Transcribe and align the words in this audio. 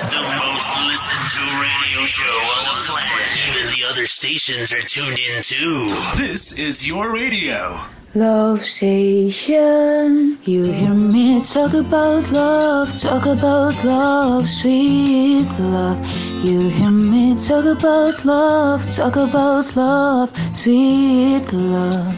The 0.00 0.16
most 0.16 0.70
listened 0.86 1.28
to 1.36 1.44
radio 1.60 2.06
show 2.06 2.24
on 2.24 2.64
the 2.64 2.84
planet. 2.88 3.28
Even 3.50 3.78
the 3.78 3.84
other 3.84 4.06
stations 4.06 4.72
are 4.72 4.80
tuned 4.80 5.18
in 5.18 5.42
too. 5.42 5.88
This 6.16 6.58
is 6.58 6.86
your 6.88 7.12
radio. 7.12 7.76
Love 8.14 8.62
Station, 8.62 10.38
you 10.44 10.64
hear 10.64 10.94
me 10.94 11.42
talk 11.44 11.74
about 11.74 12.32
love, 12.32 12.98
talk 12.98 13.26
about 13.26 13.84
love, 13.84 14.48
sweet 14.48 15.46
love. 15.58 15.98
You 16.46 16.70
hear 16.70 16.90
me 16.90 17.36
talk 17.36 17.66
about 17.66 18.24
love, 18.24 18.90
talk 18.92 19.16
about 19.16 19.76
love, 19.76 20.32
sweet 20.56 21.52
love. 21.52 22.16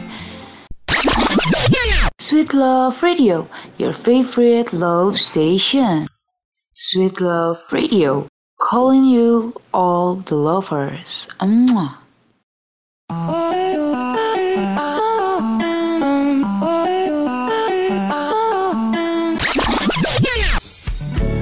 Sweet 2.17 2.53
Love 2.53 3.03
Radio, 3.03 3.49
your 3.77 3.91
favorite 3.91 4.71
love 4.71 5.19
station. 5.19 6.07
Sweet 6.75 7.21
Love 7.21 7.61
Radio, 7.71 8.27
calling 8.59 9.05
you 9.05 9.53
all 9.75 10.15
the 10.15 10.33
lovers. 10.33 11.29
Mwah. 11.39 11.97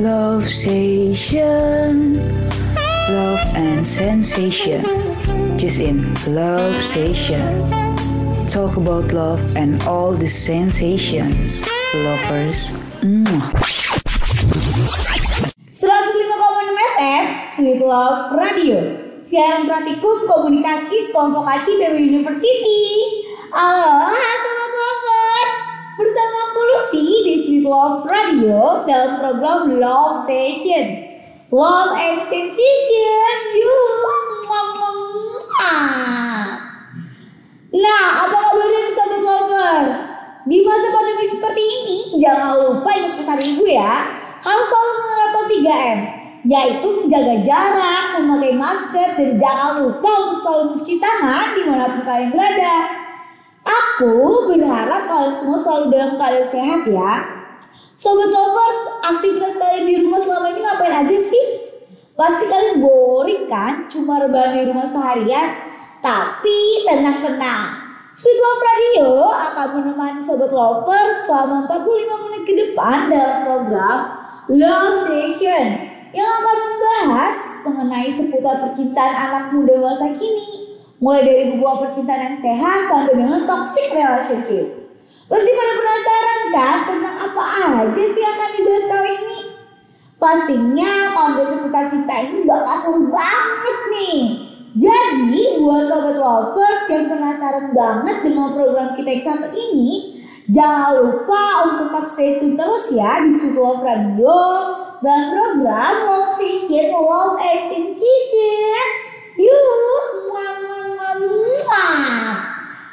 Love 0.02 0.44
Station, 0.44 2.18
Love 3.08 3.40
and 3.56 3.88
Sensation. 3.88 4.84
Just 5.58 5.80
in 5.80 6.14
Love 6.28 6.76
Station. 6.84 7.72
Talk 8.50 8.76
about 8.76 9.14
love 9.14 9.56
and 9.56 9.82
all 9.84 10.12
the 10.12 10.28
sensations. 10.28 11.64
Lovers. 11.94 12.72
Mwah. 13.00 13.91
105,6 14.42 14.58
FM 16.98 17.26
Sweet 17.46 17.82
Love 17.86 18.34
Radio. 18.34 18.78
Siaran 19.22 19.70
praktikum 19.70 20.26
komunikasi 20.26 21.06
sekelompok 21.06 21.46
vokasi 21.46 21.78
PW 21.78 22.02
University. 22.02 22.82
Halo, 23.54 24.10
sobat 24.18 24.72
lovers 24.74 25.54
Bersama 25.94 26.38
aku 26.50 26.60
Lucy 26.74 27.06
di 27.06 27.36
Sweet 27.46 27.66
Love 27.70 28.10
Radio 28.10 28.82
Dalam 28.90 29.22
program 29.22 29.78
Love 29.78 30.26
Session. 30.26 30.86
Love 31.54 31.94
and 32.02 32.26
Sensation. 32.26 33.38
Yuk 33.62 34.10
Nah, 37.72 38.04
apa 38.26 38.38
kabarnya 38.42 38.90
sobat 38.90 39.22
lovers? 39.22 40.00
Di 40.50 40.66
masa 40.66 40.90
pandemi 40.90 41.30
seperti 41.30 41.62
ini, 41.62 41.98
jangan 42.18 42.58
lupa 42.58 42.90
ingat 42.90 43.22
pesan 43.22 43.38
ibu 43.38 43.70
ya. 43.70 44.21
Harus 44.42 44.66
selalu 44.66 44.92
menerapkan 44.98 45.46
3M, 45.54 45.98
yaitu 46.50 46.88
menjaga 46.90 47.36
jarak, 47.46 48.04
memakai 48.18 48.54
masker, 48.58 49.10
dan 49.14 49.32
jangan 49.38 49.72
lupa 49.86 50.12
untuk 50.26 50.38
selalu 50.42 50.64
mencuci 50.74 50.96
tangan 50.98 51.46
di 51.54 51.62
mana 51.70 51.86
pun 51.94 52.02
kalian 52.02 52.30
berada. 52.34 52.76
Aku 53.62 54.50
berharap 54.50 55.02
kalian 55.06 55.34
semua 55.38 55.60
selalu 55.62 55.86
dalam 55.94 56.12
keadaan 56.18 56.48
sehat 56.50 56.82
ya. 56.90 57.14
Sobat 57.94 58.34
lovers, 58.34 58.82
aktivitas 59.14 59.62
kalian 59.62 59.86
di 59.86 59.96
rumah 60.02 60.18
selama 60.18 60.50
ini 60.50 60.60
ngapain 60.66 60.96
aja 61.06 61.18
sih? 61.22 61.46
Pasti 62.18 62.50
kalian 62.50 62.82
boring 62.82 63.46
kan? 63.46 63.86
Cuma 63.86 64.18
rebahan 64.18 64.58
di 64.58 64.74
rumah 64.74 64.90
seharian? 64.90 65.54
Tapi 66.02 66.58
tenang-tenang. 66.90 67.78
Sweet 68.18 68.38
Love 68.42 68.64
Radio 68.66 69.10
akan 69.30 69.68
menemani 69.78 70.22
Sobat 70.22 70.50
Lovers 70.50 71.30
selama 71.30 71.70
45 71.70 72.24
menit 72.26 72.42
ke 72.50 72.54
depan 72.58 73.10
dalam 73.10 73.38
program 73.46 73.98
Love 74.50 75.06
Station 75.06 75.66
yang 76.10 76.26
akan 76.26 76.58
membahas 76.58 77.36
mengenai 77.62 78.10
seputar 78.10 78.66
percintaan 78.66 79.14
anak 79.14 79.46
muda 79.54 79.78
masa 79.78 80.18
kini. 80.18 80.82
Mulai 80.98 81.22
dari 81.26 81.44
hubungan 81.54 81.86
percintaan 81.86 82.30
yang 82.30 82.38
sehat 82.38 82.90
sampai 82.90 83.14
dengan 83.18 83.46
toxic 83.46 83.94
relationship. 83.94 84.66
Pasti 85.30 85.50
pada 85.54 85.74
penasaran 85.78 86.42
kan 86.54 86.78
tentang 86.90 87.16
apa 87.18 87.44
aja 87.74 88.04
sih 88.06 88.24
akan 88.26 88.50
dibahas 88.58 88.86
kali 88.90 89.12
ini? 89.14 89.40
Pastinya 90.22 90.94
konten 91.18 91.46
seputar 91.50 91.86
cinta 91.90 92.16
ini 92.22 92.46
bakal 92.46 92.78
seru 92.78 93.10
banget 93.10 93.80
nih. 93.90 94.22
Jadi 94.72 95.60
buat 95.60 95.84
sobat 95.90 96.16
lovers 96.16 96.86
yang 96.88 97.12
penasaran 97.12 97.74
banget 97.76 98.18
dengan 98.24 98.56
program 98.56 98.94
kita 98.96 99.10
yang 99.10 99.26
satu 99.26 99.50
ini, 99.52 100.11
jangan 100.50 100.98
lupa 100.98 101.46
untuk 101.70 102.10
stay 102.10 102.42
tune 102.42 102.58
terus 102.58 102.96
ya 102.96 103.22
di 103.22 103.38
Sweet 103.38 103.60
Love 103.60 103.86
Radio 103.86 104.40
dan 105.02 105.34
program 105.34 105.96
Love 106.94 107.42
and 107.42 107.64
Sensation. 107.70 108.86
Yuk, 109.42 110.30
muah. 110.30 110.62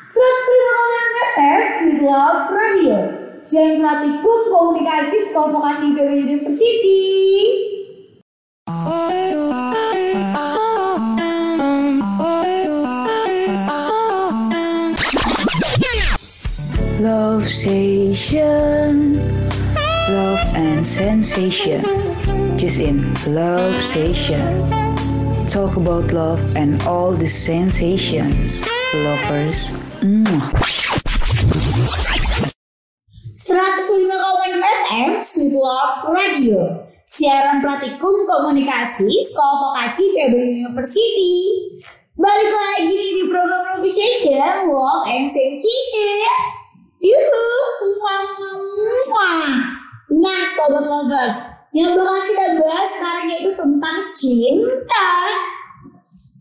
105,6 0.08 1.36
FM 1.36 1.60
Sweet 1.76 2.00
Love 2.00 2.48
Radio. 2.48 2.98
Siaran 3.38 3.84
praktikum 3.84 4.50
komunikasi 4.50 5.30
sekolah 5.30 5.52
vokasi 5.52 5.94
University. 5.94 7.07
Love 17.48 17.56
Station, 17.56 19.16
Love 20.12 20.44
and 20.52 20.86
Sensation. 20.86 21.80
Just 22.58 22.78
in 22.78 23.00
Love 23.24 23.74
Station. 23.80 24.68
Talk 25.48 25.76
about 25.80 26.12
love 26.12 26.44
and 26.56 26.76
all 26.82 27.12
the 27.12 27.26
sensations. 27.26 28.60
Lovers. 28.92 29.72
Mwah. 30.04 30.52
105,6 33.48 34.60
FM 34.84 35.24
Sweet 35.24 35.56
Love 35.56 36.12
Radio 36.12 36.84
Siaran 37.08 37.64
praktikum 37.64 38.28
komunikasi 38.28 39.08
Sekolah 39.08 39.72
Vokasi 39.72 40.04
PB 40.04 40.34
University 40.68 41.32
Balik 42.12 42.50
lagi 42.52 42.92
di 42.92 43.24
program 43.32 43.80
Station 43.88 44.68
Love 44.68 45.08
and 45.08 45.32
Sensation 45.32 46.57
Yuhu. 46.98 47.48
Nah 50.18 50.42
Sobat 50.50 50.84
Lovers 50.88 51.38
Yang 51.70 52.00
bakal 52.00 52.18
kita 52.26 52.44
bahas 52.58 52.88
sekarang 52.96 53.26
yaitu 53.28 53.52
tentang 53.54 53.98
cinta 54.16 55.10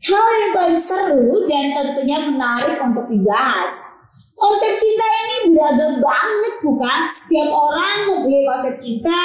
Hal 0.08 0.28
yang 0.40 0.54
paling 0.56 0.80
seru 0.80 1.46
dan 1.52 1.76
tentunya 1.76 2.32
menarik 2.32 2.80
untuk 2.80 3.06
dibahas 3.12 3.98
Konsep 4.38 4.78
cinta 4.78 5.06
ini 5.06 5.58
beragam 5.58 5.98
banget 5.98 6.54
bukan? 6.62 7.00
Setiap 7.10 7.50
orang 7.50 7.98
mempunyai 8.06 8.46
konsep 8.46 8.76
cinta 8.78 9.22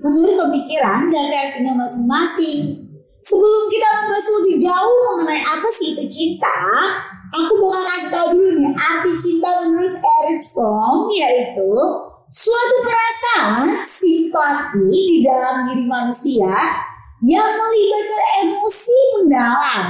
menurut 0.00 0.40
pemikiran 0.40 1.12
dan 1.12 1.28
reaksinya 1.28 1.76
masing-masing. 1.76 2.88
Sebelum 3.20 3.68
kita 3.68 3.88
membahas 3.92 4.26
lebih 4.40 4.56
jauh 4.56 4.98
mengenai 5.12 5.44
apa 5.44 5.68
sih 5.68 5.92
itu 5.92 6.04
cinta, 6.08 6.56
aku 7.32 7.52
bakal 7.60 7.82
kasih 7.84 8.10
tahu 8.10 8.28
dulu 8.32 8.50
nih 8.56 8.72
arti 8.76 9.12
cinta 9.20 9.50
menurut 9.64 9.94
Erich 9.98 10.46
Fromm 10.54 11.12
yaitu 11.12 11.70
suatu 12.28 12.76
perasaan 12.84 13.68
simpati 13.88 14.88
di 14.92 15.24
dalam 15.24 15.68
diri 15.68 15.84
manusia 15.88 16.52
yang 17.24 17.50
melibatkan 17.56 18.24
emosi 18.44 18.98
mendalam. 19.18 19.84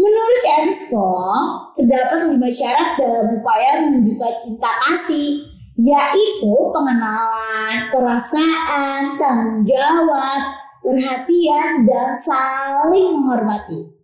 Menurut 0.00 0.38
James 0.40 0.80
Fromm, 0.88 1.76
terdapat 1.76 2.32
lima 2.32 2.48
syarat 2.48 2.96
dalam 2.96 3.36
upaya 3.36 3.84
menunjukkan 3.84 4.32
cinta 4.40 4.70
kasih, 4.88 5.44
yaitu 5.76 6.54
pengenalan, 6.72 7.92
perasaan, 7.92 9.20
tanggung 9.20 9.60
jawab, 9.68 10.40
perhatian, 10.80 11.84
dan 11.84 12.16
saling 12.16 13.20
menghormati. 13.20 13.99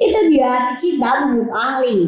Itu 0.00 0.18
dia 0.32 0.72
cinta 0.76 1.26
menurut 1.26 1.52
ahli. 1.52 1.98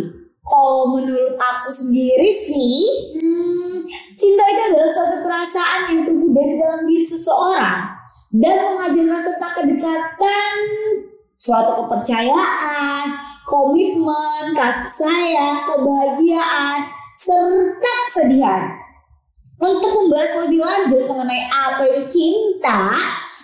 Kalau 0.45 0.93
menurut 0.93 1.41
aku 1.41 1.73
sendiri 1.73 2.29
sih, 2.29 2.85
hmm, 3.17 3.89
cinta 4.13 4.45
itu 4.45 4.63
adalah 4.73 4.91
suatu 4.93 5.17
perasaan 5.25 5.81
yang 5.89 6.01
tumbuh 6.05 6.31
dari 6.37 6.55
dalam 6.61 6.85
diri 6.85 7.07
seseorang 7.09 7.81
dan 8.35 8.57
mengajarkan 8.77 9.21
tentang 9.25 9.53
kedekatan, 9.57 10.57
suatu 11.41 11.71
kepercayaan, 11.81 13.07
komitmen, 13.49 14.53
kasih 14.53 14.91
sayang, 15.01 15.65
kebahagiaan, 15.65 16.93
serta 17.15 17.95
kesedihan. 18.11 18.63
Untuk 19.63 19.91
membahas 19.97 20.45
lebih 20.45 20.61
lanjut 20.61 21.09
mengenai 21.09 21.47
apa 21.47 21.89
itu 21.89 22.03
cinta, 22.11 22.93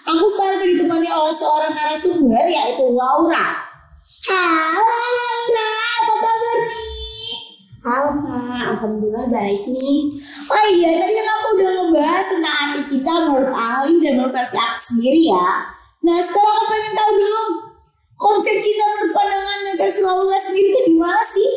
aku 0.05 0.27
sekarang 0.37 0.69
ditemani 0.69 1.07
oleh 1.07 1.33
seorang 1.33 1.73
narasumber 1.73 2.45
yaitu 2.51 2.85
Laura. 2.91 3.70
Halo 4.11 4.91
apa 5.71 6.15
kabar 6.19 6.59
nih? 6.67 7.31
Alhamdulillah 8.75 9.31
baik 9.31 9.63
nih. 9.71 10.19
Oh 10.51 10.67
iya, 10.67 10.99
tadi 10.99 11.15
kan 11.15 11.27
aku 11.31 11.47
udah 11.55 11.71
ngebahas 11.79 12.27
tentang 12.27 12.57
arti 12.59 12.83
cinta 12.91 13.13
menurut 13.31 13.55
ahli 13.55 14.03
dan 14.03 14.19
menurut 14.19 14.35
versi 14.35 14.59
aku 14.59 14.81
sendiri 14.83 15.31
ya. 15.31 15.71
Nah 16.03 16.19
sekarang 16.27 16.55
aku 16.59 16.67
pengen 16.75 16.93
tahu 16.99 17.13
dong 17.23 17.51
konsep 18.19 18.57
cinta 18.59 18.85
menurut 18.99 19.13
pandangan 19.15 19.59
dan 19.63 19.75
versi 19.79 20.01
Laura 20.03 20.39
sendiri 20.43 20.69
itu 20.75 20.81
gimana 20.91 21.23
sih? 21.23 21.53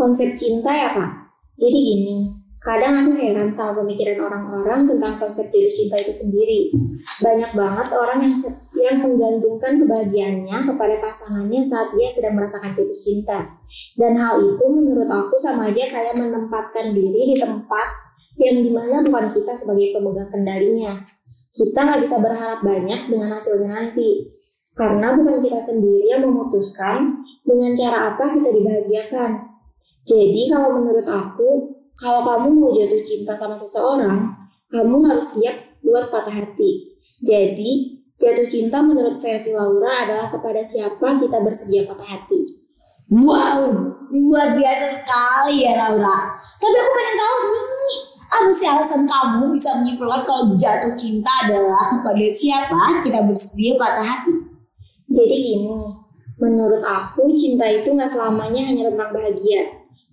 Konsep 0.00 0.28
cinta 0.32 0.72
ya 0.72 0.88
kak? 0.96 1.12
Jadi 1.60 1.76
gini, 1.76 2.16
kadang 2.64 3.04
aku 3.04 3.20
heran 3.20 3.52
sama 3.52 3.84
pemikiran 3.84 4.24
orang-orang 4.24 4.88
tentang 4.88 5.20
konsep 5.20 5.52
jatuh 5.52 5.72
cinta 5.76 6.00
itu 6.00 6.12
sendiri. 6.24 6.72
Banyak 7.20 7.52
banget 7.52 7.88
orang 7.92 8.24
yang 8.24 8.34
yang 8.80 9.00
menggantungkan 9.00 9.80
kebahagiaannya 9.80 10.56
kepada 10.68 10.94
pasangannya 11.00 11.60
saat 11.64 11.92
dia 11.96 12.08
sedang 12.12 12.36
merasakan 12.36 12.76
jatuh 12.76 12.98
cinta. 13.00 13.38
Dan 13.96 14.20
hal 14.20 14.40
itu 14.42 14.64
menurut 14.68 15.08
aku 15.08 15.34
sama 15.40 15.72
aja 15.72 15.88
kayak 15.88 16.14
menempatkan 16.16 16.92
diri 16.92 17.34
di 17.34 17.36
tempat 17.40 17.88
yang 18.36 18.60
di 18.60 18.70
mana 18.70 19.00
bukan 19.00 19.32
kita 19.32 19.52
sebagai 19.56 19.96
pemegang 19.96 20.28
kendalinya. 20.28 20.92
Kita 21.56 21.78
nggak 21.88 22.00
bisa 22.04 22.16
berharap 22.20 22.60
banyak 22.60 23.08
dengan 23.08 23.32
hasilnya 23.32 23.68
nanti. 23.72 24.36
Karena 24.76 25.16
bukan 25.16 25.40
kita 25.40 25.56
sendiri 25.56 26.12
yang 26.12 26.28
memutuskan 26.28 27.24
dengan 27.48 27.72
cara 27.72 28.12
apa 28.12 28.36
kita 28.36 28.52
dibahagiakan. 28.52 29.30
Jadi 30.04 30.52
kalau 30.52 30.76
menurut 30.76 31.08
aku, 31.08 31.80
kalau 31.96 32.20
kamu 32.28 32.48
mau 32.60 32.70
jatuh 32.76 33.00
cinta 33.00 33.32
sama 33.32 33.56
seseorang, 33.56 34.36
kamu 34.68 34.96
harus 35.08 35.40
siap 35.40 35.56
buat 35.80 36.12
patah 36.12 36.44
hati. 36.44 36.92
Jadi, 37.24 37.95
jatuh 38.16 38.46
cinta 38.48 38.80
menurut 38.80 39.20
versi 39.20 39.52
Laura 39.52 40.08
adalah 40.08 40.26
kepada 40.32 40.60
siapa 40.64 41.20
kita 41.20 41.38
bersedia 41.44 41.84
patah 41.84 42.08
hati. 42.16 42.64
Wow, 43.06 43.70
luar 44.10 44.58
biasa 44.58 44.98
sekali 44.98 45.62
ya 45.62 45.78
Laura. 45.78 46.26
Tapi 46.58 46.74
aku 46.74 46.90
pengen 46.90 47.16
tahu 47.22 47.38
nih, 47.54 47.98
apa 48.26 48.50
sih 48.50 48.66
alasan 48.66 49.02
kamu 49.06 49.44
bisa 49.54 49.70
menyimpulkan 49.78 50.26
kalau 50.26 50.58
jatuh 50.58 50.92
cinta 50.98 51.30
adalah 51.46 51.86
kepada 51.86 52.26
siapa 52.26 53.06
kita 53.06 53.20
bersedia 53.22 53.78
patah 53.78 54.02
hati? 54.02 54.34
Jadi 55.06 55.36
gini, 55.38 55.78
menurut 56.40 56.82
aku 56.82 57.30
cinta 57.38 57.70
itu 57.70 57.94
nggak 57.94 58.10
selamanya 58.10 58.66
hanya 58.66 58.90
tentang 58.90 59.14
bahagia. 59.14 59.62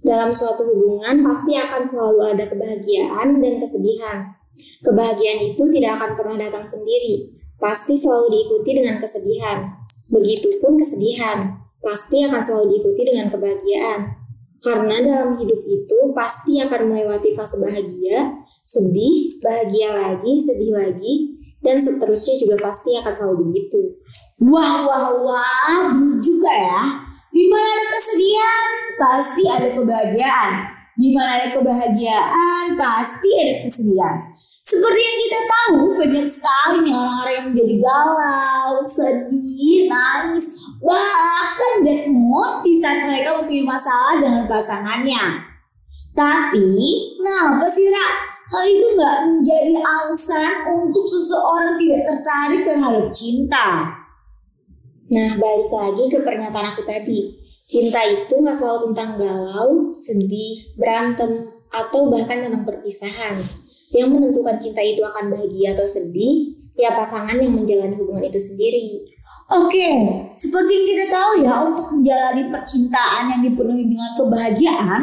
Dalam 0.04 0.36
suatu 0.36 0.68
hubungan 0.68 1.24
pasti 1.24 1.56
akan 1.56 1.82
selalu 1.88 2.22
ada 2.36 2.46
kebahagiaan 2.52 3.40
dan 3.40 3.54
kesedihan. 3.58 4.18
Kebahagiaan 4.84 5.40
itu 5.56 5.64
tidak 5.72 5.98
akan 5.98 6.12
pernah 6.20 6.38
datang 6.38 6.68
sendiri, 6.68 7.43
pasti 7.64 7.96
selalu 7.96 8.28
diikuti 8.28 8.70
dengan 8.76 9.00
kesedihan. 9.00 9.72
Begitupun 10.12 10.76
kesedihan, 10.76 11.64
pasti 11.80 12.28
akan 12.28 12.42
selalu 12.44 12.66
diikuti 12.76 13.02
dengan 13.08 13.32
kebahagiaan. 13.32 14.02
Karena 14.60 14.96
dalam 15.00 15.40
hidup 15.40 15.64
itu 15.64 15.98
pasti 16.12 16.60
akan 16.60 16.92
melewati 16.92 17.32
fase 17.36 17.64
bahagia, 17.64 18.44
sedih, 18.60 19.40
bahagia 19.40 19.90
lagi, 19.96 20.34
sedih 20.44 20.72
lagi, 20.76 21.14
dan 21.64 21.80
seterusnya 21.80 22.36
juga 22.44 22.56
pasti 22.60 22.96
akan 23.00 23.14
selalu 23.16 23.52
begitu. 23.52 24.00
Wah, 24.44 24.84
wah, 24.84 25.08
wah, 25.24 25.92
juga 26.20 26.52
ya. 26.52 26.84
Di 27.32 27.44
mana 27.48 27.68
ada 27.76 27.86
kesedihan, 27.92 28.70
pasti 29.00 29.44
ada 29.48 29.68
kebahagiaan. 29.72 30.54
Di 30.94 31.10
mana 31.12 31.30
ada 31.42 31.48
kebahagiaan, 31.56 32.66
pasti 32.78 33.30
ada 33.40 33.56
kesedihan. 33.68 34.16
Seperti 34.64 35.02
yang 35.04 35.18
kita 35.28 35.40
tahu, 35.44 35.82
banyak 36.00 36.24
sekali 36.24 36.88
nih 36.88 36.96
orang-orang 36.96 37.34
yang 37.36 37.48
menjadi 37.52 37.76
galau, 37.84 38.72
sedih, 38.80 39.92
nangis, 39.92 40.64
bahkan 40.80 41.84
dan 41.84 42.08
mood 42.08 42.64
di 42.64 42.80
saat 42.80 43.04
mereka 43.04 43.44
mempunyai 43.44 43.68
masalah 43.68 44.24
dengan 44.24 44.48
pasangannya. 44.48 45.24
Tapi, 46.16 46.80
kenapa 47.20 47.68
sih, 47.68 47.92
Ra? 47.92 48.34
hal 48.54 48.64
itu 48.70 48.88
nggak 48.94 49.18
menjadi 49.26 49.74
alasan 49.82 50.52
untuk 50.70 51.06
seseorang 51.10 51.74
tidak 51.82 52.02
tertarik 52.06 52.62
terhadap 52.62 53.08
cinta. 53.10 53.68
Nah, 55.10 55.30
balik 55.42 55.70
lagi 55.74 56.04
ke 56.14 56.18
pernyataan 56.22 56.78
aku 56.78 56.86
tadi. 56.86 57.34
Cinta 57.66 57.98
itu 58.06 58.30
nggak 58.30 58.54
selalu 58.54 58.94
tentang 58.94 59.12
galau, 59.18 59.70
sedih, 59.90 60.78
berantem, 60.78 61.50
atau 61.74 62.14
bahkan 62.14 62.46
tentang 62.46 62.62
perpisahan. 62.62 63.34
Yang 63.94 64.10
menentukan 64.10 64.58
cinta 64.58 64.82
itu 64.82 65.02
akan 65.06 65.30
bahagia 65.30 65.78
atau 65.78 65.86
sedih, 65.86 66.58
ya 66.74 66.98
pasangan 66.98 67.38
yang 67.38 67.54
menjalani 67.54 67.94
hubungan 67.98 68.26
itu 68.26 68.42
sendiri. 68.42 69.06
Oke, 69.54 69.90
seperti 70.34 70.72
yang 70.74 70.88
kita 70.90 71.06
tahu 71.14 71.32
ya, 71.46 71.54
untuk 71.70 71.94
menjalani 71.94 72.50
percintaan 72.50 73.38
yang 73.38 73.42
dipenuhi 73.46 73.86
dengan 73.86 74.18
kebahagiaan, 74.18 75.02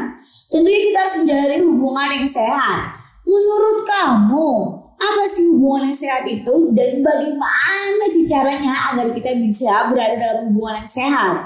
tentunya 0.51 0.81
kita 0.91 0.99
harus 1.07 1.17
menjalani 1.23 1.57
hubungan 1.63 2.09
yang 2.19 2.27
sehat 2.27 3.01
Menurut 3.31 3.87
kamu, 3.87 4.51
apa 4.99 5.23
sih 5.31 5.47
hubungan 5.55 5.87
yang 5.87 5.95
sehat 5.95 6.27
itu 6.27 6.75
dan 6.75 6.99
bagaimana 6.99 8.05
sih 8.11 8.27
caranya 8.27 8.75
agar 8.91 9.15
kita 9.15 9.39
bisa 9.39 9.87
berada 9.87 10.19
dalam 10.19 10.51
hubungan 10.51 10.83
yang 10.83 10.91
sehat? 10.91 11.37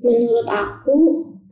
Menurut 0.00 0.48
aku, 0.48 0.98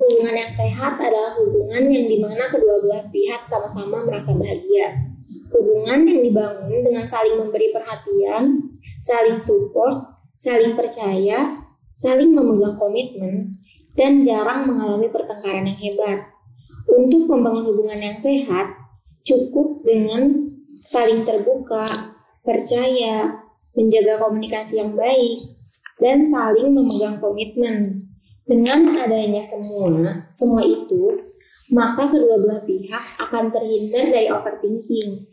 hubungan 0.02 0.34
yang 0.34 0.52
sehat 0.52 0.98
adalah 0.98 1.38
hubungan 1.38 1.86
yang 1.86 2.06
di 2.10 2.18
mana 2.18 2.42
kedua 2.50 2.82
belah 2.82 3.06
pihak 3.14 3.46
sama-sama 3.46 4.02
merasa 4.02 4.34
bahagia. 4.34 5.14
Hubungan 5.54 6.02
yang 6.08 6.20
dibangun 6.26 6.82
dengan 6.82 7.06
saling 7.06 7.38
memberi 7.38 7.70
perhatian, 7.70 8.74
saling 8.98 9.38
support, 9.38 9.94
saling 10.34 10.74
percaya, 10.74 11.62
saling 11.94 12.34
memegang 12.34 12.74
komitmen, 12.80 13.62
dan 13.94 14.26
jarang 14.26 14.66
mengalami 14.66 15.06
pertengkaran 15.12 15.68
yang 15.70 15.78
hebat. 15.78 16.34
Untuk 16.88 17.30
membangun 17.30 17.70
hubungan 17.70 18.00
yang 18.02 18.18
sehat, 18.18 18.74
cukup 19.22 19.86
dengan 19.86 20.50
saling 20.74 21.22
terbuka, 21.22 21.86
percaya, 22.42 23.38
menjaga 23.78 24.18
komunikasi 24.18 24.82
yang 24.82 24.98
baik, 24.98 25.38
dan 26.02 26.26
saling 26.26 26.74
memegang 26.74 27.22
komitmen. 27.22 28.11
Dengan 28.42 28.98
adanya 28.98 29.38
semua, 29.38 30.26
semua 30.34 30.62
itu, 30.66 31.02
maka 31.70 32.10
kedua 32.10 32.36
belah 32.42 32.62
pihak 32.66 33.04
akan 33.22 33.54
terhindar 33.54 34.04
dari 34.10 34.28
overthinking. 34.34 35.30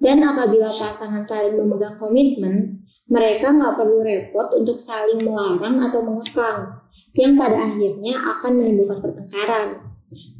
Dan 0.00 0.24
apabila 0.24 0.72
pasangan 0.76 1.24
saling 1.24 1.56
memegang 1.56 2.00
komitmen, 2.00 2.84
mereka 3.06 3.52
nggak 3.52 3.76
perlu 3.76 4.00
repot 4.02 4.48
untuk 4.56 4.80
saling 4.80 5.20
melarang 5.20 5.78
atau 5.84 6.00
mengekang, 6.04 6.80
yang 7.16 7.36
pada 7.36 7.60
akhirnya 7.60 8.14
akan 8.16 8.52
menimbulkan 8.60 8.98
pertengkaran. 9.04 9.68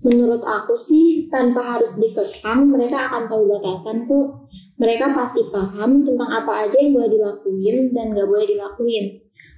Menurut 0.00 0.42
aku 0.46 0.78
sih 0.78 1.26
tanpa 1.26 1.76
harus 1.76 1.98
dikekang 1.98 2.70
mereka 2.70 3.10
akan 3.10 3.26
tahu 3.26 3.50
batasan 3.50 4.06
kok. 4.06 4.46
Mereka 4.76 5.16
pasti 5.16 5.40
paham 5.48 6.04
tentang 6.04 6.30
apa 6.30 6.52
aja 6.64 6.76
yang 6.76 6.92
boleh 6.92 7.08
dilakuin 7.08 7.96
dan 7.96 8.12
gak 8.12 8.28
boleh 8.28 8.44
dilakuin. 8.44 9.04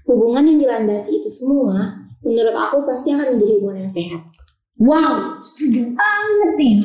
Hubungan 0.07 0.47
yang 0.47 0.59
dilandasi 0.62 1.21
itu 1.21 1.29
semua, 1.29 2.08
menurut 2.25 2.55
aku 2.55 2.77
pasti 2.87 3.15
akan 3.15 3.37
menjadi 3.37 3.53
hubungan 3.59 3.83
yang 3.87 3.93
sehat. 3.93 4.23
Wow, 4.79 5.43
setuju 5.43 5.95
banget 5.99 6.51
nih. 6.55 6.77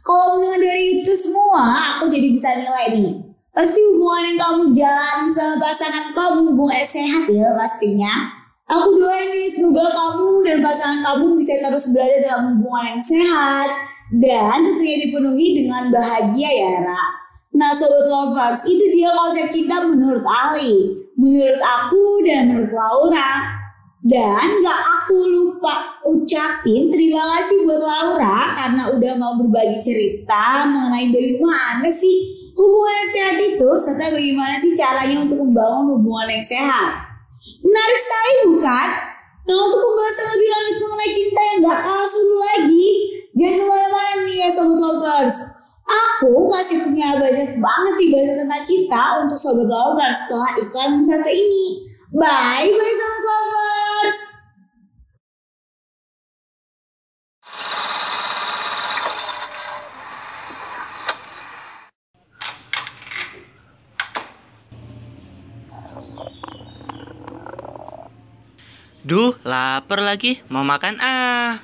Kalau 0.00 0.38
mendengar 0.38 0.60
dari 0.64 1.02
itu 1.02 1.12
semua, 1.12 1.76
aku 1.76 2.08
jadi 2.08 2.28
bisa 2.32 2.48
nilai 2.56 2.86
nih. 2.94 3.10
Pasti 3.50 3.78
hubungan 3.82 4.22
yang 4.30 4.38
kamu 4.38 4.62
jalan 4.70 5.18
sama 5.34 5.54
pasangan 5.58 6.14
kamu 6.14 6.54
hubungan 6.54 6.86
sehat 6.86 7.26
ya 7.26 7.50
pastinya. 7.58 8.30
Aku 8.70 8.94
doain 8.94 9.34
nih 9.34 9.50
semoga 9.50 9.90
kamu 9.90 10.46
dan 10.46 10.58
pasangan 10.62 11.02
kamu 11.02 11.34
bisa 11.42 11.58
terus 11.58 11.90
berada 11.90 12.22
dalam 12.22 12.42
hubungan 12.54 12.94
yang 12.94 13.02
sehat 13.02 13.68
dan 14.14 14.62
tentunya 14.62 15.06
dipenuhi 15.06 15.66
dengan 15.66 15.90
bahagia 15.90 16.50
ya 16.54 16.70
Ra. 16.86 17.02
Nah 17.50 17.74
sobat 17.74 18.06
lovers 18.06 18.62
itu 18.62 18.94
dia 18.94 19.10
konsep 19.10 19.50
cinta 19.50 19.82
menurut 19.82 20.22
Ali, 20.22 21.02
menurut 21.18 21.58
aku 21.58 22.22
dan 22.22 22.54
menurut 22.54 22.70
Laura. 22.70 23.59
Dan 24.00 24.64
gak 24.64 24.80
aku 24.80 25.28
lupa 25.28 26.00
ucapin 26.08 26.88
terima 26.88 27.20
kasih 27.36 27.68
buat 27.68 27.84
Laura 27.84 28.48
karena 28.56 28.88
udah 28.96 29.12
mau 29.20 29.36
berbagi 29.36 29.76
cerita 29.76 30.64
mengenai 30.64 31.12
bagaimana 31.12 31.84
sih 31.92 32.48
hubungan 32.56 33.04
sehat 33.12 33.36
itu 33.36 33.68
serta 33.76 34.08
bagaimana 34.08 34.56
sih 34.56 34.72
caranya 34.72 35.20
untuk 35.28 35.44
membangun 35.44 36.00
hubungan 36.00 36.32
yang 36.32 36.40
sehat. 36.40 37.12
Menarik 37.60 38.00
sekali 38.00 38.32
bukan? 38.48 38.88
Nah 39.44 39.56
untuk 39.68 39.80
pembahasan 39.84 40.26
lebih 40.32 40.48
lanjut 40.48 40.76
mengenai 40.80 41.12
cinta 41.12 41.40
yang 41.44 41.58
gak 41.60 41.80
kalah 41.84 42.08
seru 42.08 42.36
lagi, 42.40 42.88
jangan 43.36 43.56
ke 43.60 43.64
mana-mana 43.68 44.12
nih 44.24 44.36
ya 44.40 44.48
Sobat 44.48 44.80
Lovers. 44.80 45.38
Aku 45.90 46.48
masih 46.48 46.88
punya 46.88 47.20
banyak 47.20 47.60
banget 47.60 47.94
nih 48.00 48.08
bahasa 48.16 48.32
tentang 48.32 48.64
cinta 48.64 49.02
untuk 49.20 49.36
Sobat 49.36 49.68
Lovers 49.68 50.16
setelah 50.24 50.50
iklan 50.56 51.04
satu 51.04 51.28
ini. 51.28 51.89
Bye 52.10 52.74
bye 52.74 52.94
Sobat 52.98 53.22
Lovers. 53.22 54.20
Duh, 69.06 69.38
lapar 69.46 70.02
lagi. 70.02 70.42
Mau 70.50 70.66
makan 70.66 70.98
ah. 70.98 71.62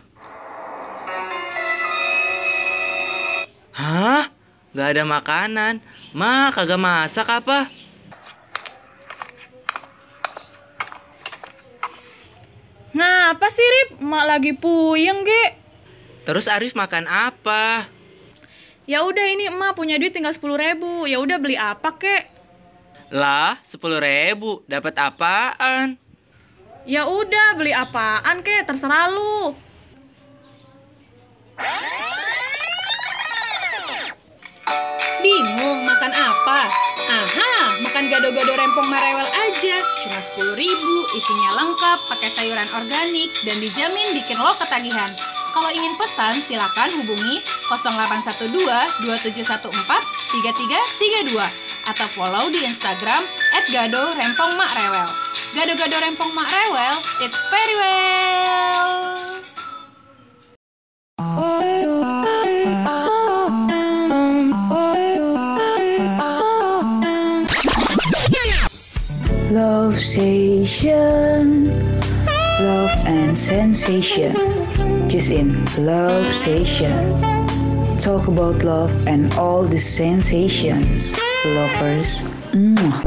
Hah? 3.74 4.30
Gak 4.70 4.94
ada 4.94 5.02
makanan. 5.02 5.82
Ma, 6.14 6.54
kagak 6.54 6.78
masak 6.78 7.26
apa? 7.34 7.66
Ngapa 13.46 13.62
sih 13.62 13.70
Rip? 13.70 14.02
Mak 14.02 14.24
lagi 14.26 14.52
puyeng, 14.58 15.22
Ge. 15.22 15.54
Terus 16.26 16.50
Arif 16.50 16.74
makan 16.74 17.06
apa? 17.06 17.86
Ya 18.90 19.06
udah 19.06 19.22
ini 19.22 19.46
emak 19.46 19.78
punya 19.78 20.02
duit 20.02 20.10
tinggal 20.10 20.34
sepuluh 20.34 20.58
ribu. 20.58 21.06
Ya 21.06 21.22
udah 21.22 21.38
beli 21.38 21.54
apa 21.54 21.94
kek? 21.94 22.26
Lah, 23.14 23.54
sepuluh 23.62 24.02
ribu. 24.02 24.66
Dapat 24.66 24.98
apaan? 24.98 25.94
Ya 26.90 27.06
udah 27.06 27.54
beli 27.54 27.70
apaan 27.70 28.42
kek? 28.42 28.66
Terserah 28.66 29.14
lu. 29.14 29.54
Bingung 35.22 35.86
makan 35.86 36.12
apa? 36.18 36.85
Aha, 37.06 37.70
makan 37.86 38.10
gado-gado 38.10 38.50
rempong 38.50 38.90
marewel 38.90 39.30
aja. 39.46 39.76
Cuma 40.02 40.18
10 40.18 40.58
ribu, 40.58 40.94
isinya 41.14 41.50
lengkap, 41.62 41.98
pakai 42.10 42.30
sayuran 42.34 42.66
organik, 42.74 43.30
dan 43.46 43.62
dijamin 43.62 44.10
bikin 44.18 44.34
lo 44.42 44.50
ketagihan. 44.58 45.14
Kalau 45.54 45.70
ingin 45.70 45.94
pesan, 45.94 46.34
silakan 46.42 46.90
hubungi 47.00 47.38
0812 47.70 48.50
2714 49.06 49.70
3332 51.30 51.38
atau 51.86 52.06
follow 52.10 52.50
di 52.50 52.66
Instagram 52.66 53.22
@gado 53.70 54.10
rempong 54.18 54.58
mak 54.58 54.74
rewel. 54.74 55.06
Gado-gado 55.54 55.96
rempong 56.02 56.34
mak 56.34 56.50
rewel, 56.50 56.96
it's 57.22 57.38
very 57.54 57.76
well. 57.78 59.16
Love 61.16 61.75
station, 69.96 71.68
love 72.60 72.90
and 73.06 73.36
sensation. 73.36 74.34
Just 75.08 75.30
in 75.30 75.64
love 75.76 76.26
station. 76.32 77.16
Talk 77.98 78.28
about 78.28 78.62
love 78.62 78.92
and 79.06 79.32
all 79.34 79.64
the 79.64 79.78
sensations. 79.78 81.16
Lovers. 81.44 82.20
Mwah. 82.52 83.04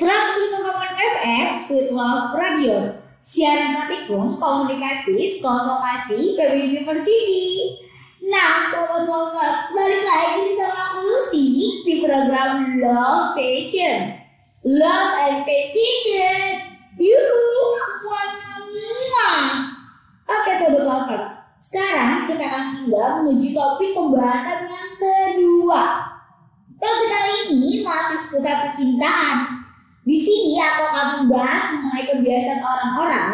105,6 0.00 1.00
FM 1.00 1.66
Sweet 1.66 1.92
Love 1.92 2.34
Radio 2.34 2.96
Siaran 3.20 3.76
praktikum 3.76 4.40
komunikasi 4.40 5.12
sekolah 5.36 5.76
vokasi 5.76 6.40
PB 6.40 6.54
University 6.72 7.89
Nah, 8.20 8.68
Sobat 8.68 9.08
Lovers, 9.08 9.72
balik 9.72 10.04
lagi 10.04 10.52
sama 10.52 10.76
aku 10.92 10.98
Lucy 11.08 11.72
di 11.88 12.04
program 12.04 12.76
Love 12.76 13.32
Station 13.32 14.12
Love 14.60 15.12
and 15.24 15.40
Sensation 15.40 16.68
Yuhu, 17.00 17.64
Mwah. 19.00 19.48
Oke 20.28 20.52
Sobat 20.60 20.84
Lovers, 20.84 21.32
sekarang 21.64 22.28
kita 22.28 22.44
akan 22.44 22.64
pindah 22.76 23.24
menuju 23.24 23.56
topik 23.56 23.96
pembahasan 23.96 24.68
yang 24.68 24.92
kedua. 25.00 25.84
Topik 26.76 27.08
kali 27.08 27.56
ini 27.56 27.80
masih 27.80 28.20
seputar 28.20 28.68
percintaan. 28.68 29.64
Di 30.04 30.20
sini 30.20 30.60
aku 30.60 30.82
akan 30.92 31.08
membahas 31.24 31.72
mengenai 31.72 32.04
kebiasaan 32.04 32.60
orang-orang 32.60 33.32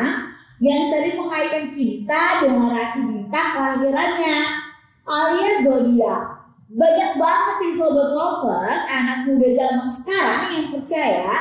yang 0.62 0.86
sering 0.86 1.18
mengaitkan 1.18 1.66
cinta 1.74 2.38
dengan 2.38 2.70
rasi 2.70 3.02
bintang 3.02 3.50
kelahirannya 3.50 4.65
alias 5.06 5.62
zodiak. 5.62 6.24
Banyak 6.66 7.12
banget 7.14 7.56
nih 7.62 7.72
sobat 7.78 8.10
lovers, 8.10 8.82
anak 8.90 9.18
muda 9.30 9.48
zaman 9.54 9.88
sekarang 9.94 10.42
yang 10.50 10.66
percaya 10.74 11.34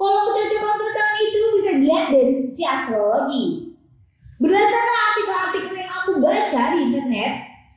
kalau 0.00 0.32
kecocokan 0.32 0.76
pasangan 0.80 1.18
itu 1.20 1.38
bisa 1.58 1.70
dilihat 1.76 2.06
dari 2.14 2.32
sisi 2.38 2.62
astrologi. 2.64 3.44
Berdasarkan 4.40 4.96
artikel-artikel 5.12 5.74
yang 5.76 5.92
aku 5.92 6.10
baca 6.24 6.62
di 6.72 6.78
internet, 6.88 7.32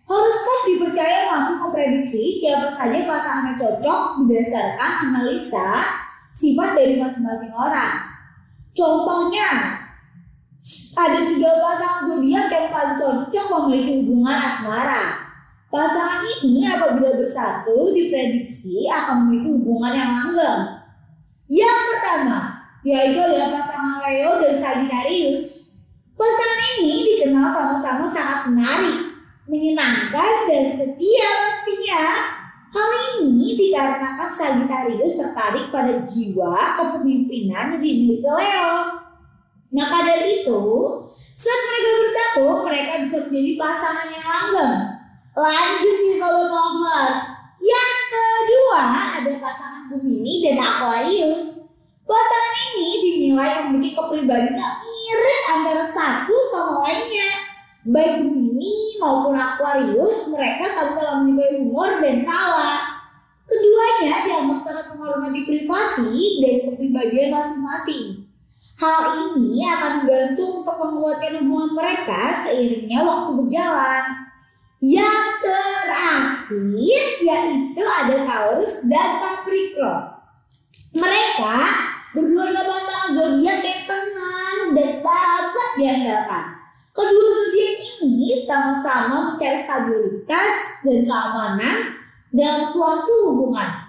horoskop 0.07 0.59
dipercaya 0.71 1.19
mampu 1.27 1.53
memprediksi 1.59 2.39
siapa 2.39 2.71
saja 2.71 3.03
pasangan 3.03 3.51
yang 3.51 3.57
cocok 3.59 4.23
berdasarkan 4.23 4.91
analisa 5.11 5.67
sifat 6.31 6.79
dari 6.79 6.95
masing-masing 7.01 7.51
orang. 7.51 8.07
Contohnya, 8.71 9.49
ada 10.95 11.19
tiga 11.27 11.51
pasangan 11.59 12.03
zodiak 12.07 12.47
yang 12.47 12.71
paling 12.71 12.95
cocok 12.95 13.45
memiliki 13.67 14.07
hubungan 14.07 14.37
asmara. 14.39 15.22
Pasangan 15.73 16.21
ini 16.45 16.69
apabila 16.69 17.17
bersatu 17.17 17.89
diprediksi 17.97 18.85
akan 18.85 19.25
memiliki 19.25 19.57
hubungan 19.57 19.97
yang 19.97 20.13
langgeng. 20.13 20.61
Yang 21.49 21.79
pertama, 21.89 22.39
yaitu 22.85 23.17
adalah 23.17 23.57
pasangan 23.57 24.05
Leo 24.05 24.37
dan 24.45 24.61
Sagittarius. 24.61 25.81
Pasangan 26.13 26.77
ini 26.77 27.17
dikenal 27.17 27.49
sama-sama 27.49 28.05
sangat 28.05 28.53
menarik, 28.53 29.17
menyenangkan 29.49 30.45
dan 30.45 30.69
setia 30.69 31.29
pastinya. 31.41 32.05
Hal 32.69 32.91
ini 33.25 33.57
dikarenakan 33.57 34.29
Sagittarius 34.29 35.25
tertarik 35.25 35.73
pada 35.73 36.05
jiwa 36.05 36.53
kepemimpinan 36.77 37.73
yang 37.73 37.81
dimiliki 37.81 38.21
Leo. 38.21 39.01
Maka 39.73 39.97
dari 40.05 40.45
itu, 40.45 40.61
saat 41.33 41.61
mereka 41.65 41.91
bersatu, 41.97 42.45
mereka 42.61 42.93
bisa 43.09 43.17
menjadi 43.25 43.51
pasangan 43.57 44.07
yang 44.13 44.21
langgeng. 44.29 44.92
Lanjut 45.33 45.97
nih 46.05 46.21
sobat 46.21 46.45
lovers. 46.45 47.17
Yang 47.57 47.93
kedua 48.13 48.81
ada 49.17 49.31
pasangan 49.41 49.89
Gemini 49.89 50.45
dan 50.45 50.61
Aquarius. 50.61 51.73
Pasangan 52.05 52.57
ini 52.77 52.89
dinilai 53.01 53.65
memiliki 53.65 53.97
kepribadian 53.97 54.53
yang 54.53 54.77
mirip 54.85 55.41
antara 55.49 55.85
satu 55.89 56.35
sama 56.53 56.85
lainnya. 56.85 57.29
Baik 57.81 58.29
Gemini 58.29 59.01
maupun 59.01 59.33
Aquarius, 59.33 60.37
mereka 60.37 60.69
sama-sama 60.69 61.25
memiliki 61.25 61.65
humor 61.65 61.97
dan 61.97 62.21
tawa. 62.29 63.01
Keduanya 63.49 64.29
dianggap 64.29 64.59
sangat 64.61 64.85
menghormati 64.93 65.49
privasi 65.49 66.45
dan 66.45 66.55
kepribadian 66.69 67.33
masing-masing. 67.33 68.29
Hal 68.77 69.33
ini 69.33 69.65
akan 69.65 70.05
membantu 70.05 70.45
untuk 70.61 70.77
menguatkan 70.77 71.41
hubungan 71.41 71.71
mereka 71.73 72.21
seiringnya 72.37 73.01
waktu 73.01 73.29
berjalan. 73.33 74.32
Yang 74.83 75.27
terakhir 75.39 77.07
yaitu 77.23 77.83
ada 77.87 78.15
Taurus 78.27 78.83
dan 78.91 79.23
Capricorn. 79.23 80.11
Mereka 80.91 81.55
berdua 82.11 82.51
adalah 82.51 82.67
pasangan 82.67 83.09
zodiak 83.15 83.63
yang 83.63 83.83
tenang 83.87 84.59
dan 84.75 84.91
dapat 84.99 85.69
diandalkan. 85.79 86.45
Kedua 86.91 87.27
zodiak 87.31 87.75
ini 88.03 88.43
sama-sama 88.43 89.31
mencari 89.31 89.59
stabilitas 89.63 90.83
dan 90.83 90.99
keamanan 91.07 91.77
dalam 92.35 92.67
suatu 92.67 93.13
hubungan. 93.31 93.87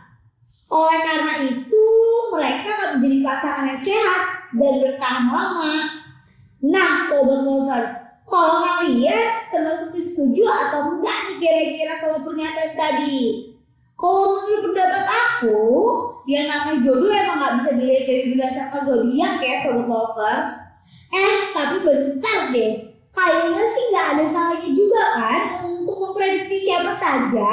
Oleh 0.70 1.00
karena 1.02 1.34
itu, 1.42 1.86
mereka 2.30 2.70
akan 2.70 2.88
menjadi 3.02 3.18
pasangan 3.18 3.66
yang 3.66 3.82
sehat 3.82 4.22
dan 4.54 4.72
bertahan 4.78 5.26
lama. 5.26 5.74
Nah, 6.64 6.90
sobat 7.10 7.40
lovers, 7.42 8.13
kalau 8.34 8.58
kalian 8.66 9.30
termasuk 9.54 10.10
setuju 10.10 10.42
atau 10.50 10.98
enggak 10.98 11.18
nih 11.30 11.36
kira-kira 11.38 11.94
sama 11.94 12.18
pernyataan 12.26 12.72
tadi? 12.74 13.22
Kalau 13.94 14.42
menurut 14.42 14.74
pendapat 14.74 15.06
aku, 15.06 15.62
yang 16.26 16.50
namanya 16.50 16.82
jodoh 16.82 17.14
emang 17.14 17.38
nggak 17.38 17.54
bisa 17.62 17.70
dilihat 17.78 18.04
dari 18.10 18.24
berdasarkan 18.34 18.82
zodiak 18.90 19.34
ya, 19.38 19.54
sobat 19.62 19.86
lovers. 19.86 20.52
Eh, 21.14 21.38
tapi 21.54 21.76
bentar 21.86 22.40
deh. 22.50 22.72
Kayaknya 23.14 23.64
sih 23.70 23.84
nggak 23.94 24.08
ada 24.18 24.24
salahnya 24.26 24.70
juga 24.74 25.04
kan 25.14 25.42
untuk 25.62 25.96
memprediksi 26.02 26.58
siapa 26.58 26.90
saja 26.90 27.50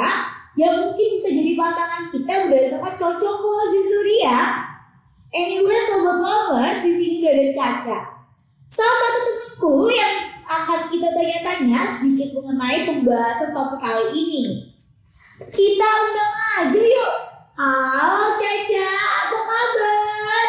yang 0.58 0.74
mungkin 0.82 1.06
bisa 1.14 1.30
jadi 1.30 1.54
pasangan 1.54 2.10
kita 2.10 2.34
berdasarkan 2.50 2.94
cocokologi 2.98 3.80
zodiak. 3.86 4.50
Anyway, 5.30 5.78
sobat 5.86 6.18
lovers, 6.18 6.82
di 6.82 6.90
sini 6.90 7.14
udah 7.22 7.32
ada 7.38 7.48
Caca. 7.54 7.98
Salah 8.66 8.98
satu 8.98 9.20
temanku 9.30 9.88
yang 9.94 10.31
akan 10.52 10.80
kita 10.92 11.08
tanya-tanya 11.08 11.80
sedikit 11.80 12.28
mengenai 12.36 12.84
pembahasan 12.84 13.56
topik 13.56 13.80
kali 13.80 14.04
ini. 14.12 14.44
Kita 15.48 15.88
undang 16.04 16.34
aja 16.60 16.82
yuk. 16.82 17.14
Halo 17.52 18.36
Caca, 18.36 18.88
apa 18.92 19.38
kabar? 19.48 20.46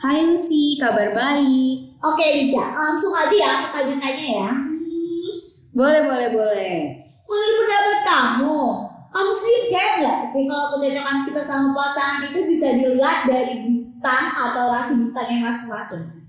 Hai 0.00 0.18
Lucy, 0.28 0.80
kabar 0.80 1.12
baik. 1.12 1.76
Oke 2.00 2.24
Caca, 2.48 2.64
langsung 2.72 3.12
aja 3.12 3.34
ya 3.36 3.52
pertanyaannya 3.68 4.28
ya. 4.32 4.48
Hmm, 4.48 5.32
Boleh, 5.76 6.02
boleh, 6.08 6.28
boleh. 6.32 6.76
menurut 7.24 7.56
pendapat 7.66 8.00
kamu, 8.04 8.60
kamu 9.10 9.32
sih 9.32 9.54
percaya 9.66 9.90
nggak 9.98 10.20
sih 10.28 10.44
kalau 10.46 10.76
kecocokan 10.76 11.18
kita 11.26 11.42
sama 11.42 11.68
pasangan 11.74 12.20
itu 12.30 12.40
bisa 12.46 12.68
dilihat 12.78 13.26
dari 13.26 13.64
bintang 13.64 14.24
atau 14.30 14.70
rasi 14.70 14.92
bintangnya 15.02 15.50
masing-masing? 15.50 16.23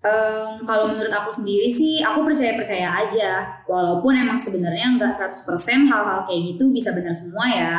Em, 0.00 0.64
kalau 0.64 0.88
menurut 0.88 1.12
aku 1.12 1.28
sendiri 1.28 1.68
sih, 1.68 2.00
aku 2.00 2.24
percaya-percaya 2.24 2.88
aja. 3.04 3.60
Walaupun 3.68 4.16
emang 4.16 4.40
sebenarnya 4.40 4.96
nggak 4.96 5.12
100% 5.12 5.92
hal-hal 5.92 6.24
kayak 6.24 6.56
gitu 6.56 6.72
bisa 6.72 6.96
benar 6.96 7.12
semua 7.12 7.44
ya. 7.52 7.76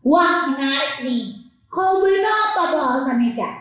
Wah 0.00 0.48
menarik 0.48 1.04
nih. 1.04 1.44
Kalau 1.68 2.00
boleh 2.00 2.24
tahu 2.24 2.40
apa 2.40 2.62
tuh 2.72 2.80
alasannya 2.80 3.36
Cak? 3.36 3.54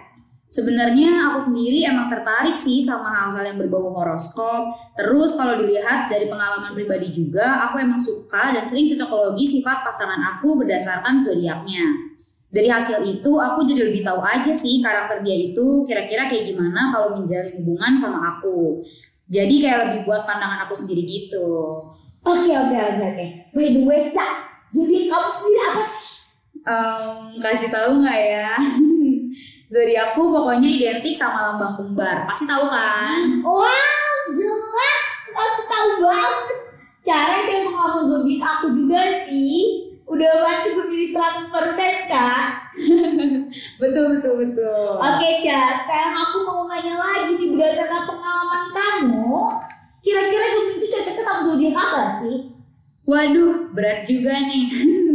Sebenarnya 0.48 1.28
aku 1.28 1.44
sendiri 1.44 1.84
emang 1.84 2.08
tertarik 2.08 2.56
sih 2.56 2.88
sama 2.88 3.12
hal-hal 3.12 3.44
yang 3.44 3.60
berbau 3.60 3.92
horoskop. 3.92 4.72
Terus 4.96 5.36
kalau 5.36 5.60
dilihat 5.60 6.08
dari 6.08 6.32
pengalaman 6.32 6.72
pribadi 6.72 7.12
juga, 7.12 7.68
aku 7.68 7.84
emang 7.84 8.00
suka 8.00 8.56
dan 8.56 8.64
sering 8.64 8.88
cocokologi 8.88 9.60
sifat 9.60 9.84
pasangan 9.84 10.40
aku 10.40 10.56
berdasarkan 10.56 11.20
zodiaknya. 11.20 12.07
Dari 12.58 12.74
hasil 12.74 13.06
itu 13.06 13.32
aku 13.38 13.70
jadi 13.70 13.86
lebih 13.86 14.02
tahu 14.02 14.18
aja 14.18 14.50
sih 14.50 14.82
karakter 14.82 15.22
dia 15.22 15.54
itu 15.54 15.86
kira-kira 15.86 16.26
kayak 16.26 16.50
gimana 16.50 16.90
kalau 16.90 17.14
menjalin 17.14 17.54
hubungan 17.62 17.94
sama 17.94 18.34
aku. 18.34 18.82
Jadi 19.30 19.62
kayak 19.62 19.80
lebih 19.86 20.10
buat 20.10 20.26
pandangan 20.26 20.66
aku 20.66 20.74
sendiri 20.74 21.06
gitu. 21.06 21.46
Oke 22.26 22.52
oke 22.58 22.74
oke 22.74 23.04
oke. 23.14 23.26
By 23.54 23.78
the 23.78 23.86
way, 23.86 24.10
Cak, 24.10 24.66
jadi 24.74 25.06
kamu 25.06 25.30
sendiri 25.30 25.60
apa 25.70 25.84
sih? 25.86 26.06
Em, 26.66 27.08
kasih 27.38 27.70
tahu 27.70 28.02
nggak 28.02 28.20
ya? 28.26 28.50
Zodiakku 29.78 30.22
pokoknya 30.26 30.66
identik 30.66 31.14
sama 31.14 31.54
lambang 31.54 31.78
kembar. 31.78 32.26
Pasti 32.26 32.50
tahu 32.50 32.74
kan? 32.74 33.38
Wow, 33.46 34.18
jelas. 34.34 35.04
Aku 35.30 35.62
tahu 35.70 35.90
banget. 36.10 36.58
Cara 37.06 37.46
dia 37.46 37.70
mengaku 37.70 38.02
zodiak 38.10 38.42
aku 38.50 38.74
juga 38.74 39.30
sih. 39.30 39.87
Udah 40.08 40.32
pasti 40.40 40.70
berdiri 40.72 41.08
100% 41.12 42.12
kak. 42.12 42.48
Betul 43.82 44.06
betul 44.18 44.34
betul. 44.40 45.02
Oke 45.02 45.30
Cak, 45.44 45.84
sekarang 45.84 46.14
aku 46.14 46.38
mau 46.46 46.70
nanya 46.70 46.94
lagi 46.94 47.36
nih 47.36 47.58
berdasarkan 47.58 48.04
pengalaman 48.06 48.66
kamu. 48.70 49.34
Kira-kira 50.04 50.46
Gemini 50.56 50.76
itu 50.80 50.88
cocoknya 50.94 51.24
sama 51.26 51.42
zodiak 51.44 51.76
apa 51.76 52.06
sih? 52.12 52.38
Waduh, 53.08 53.72
berat 53.74 54.06
juga 54.08 54.36
nih. 54.36 54.68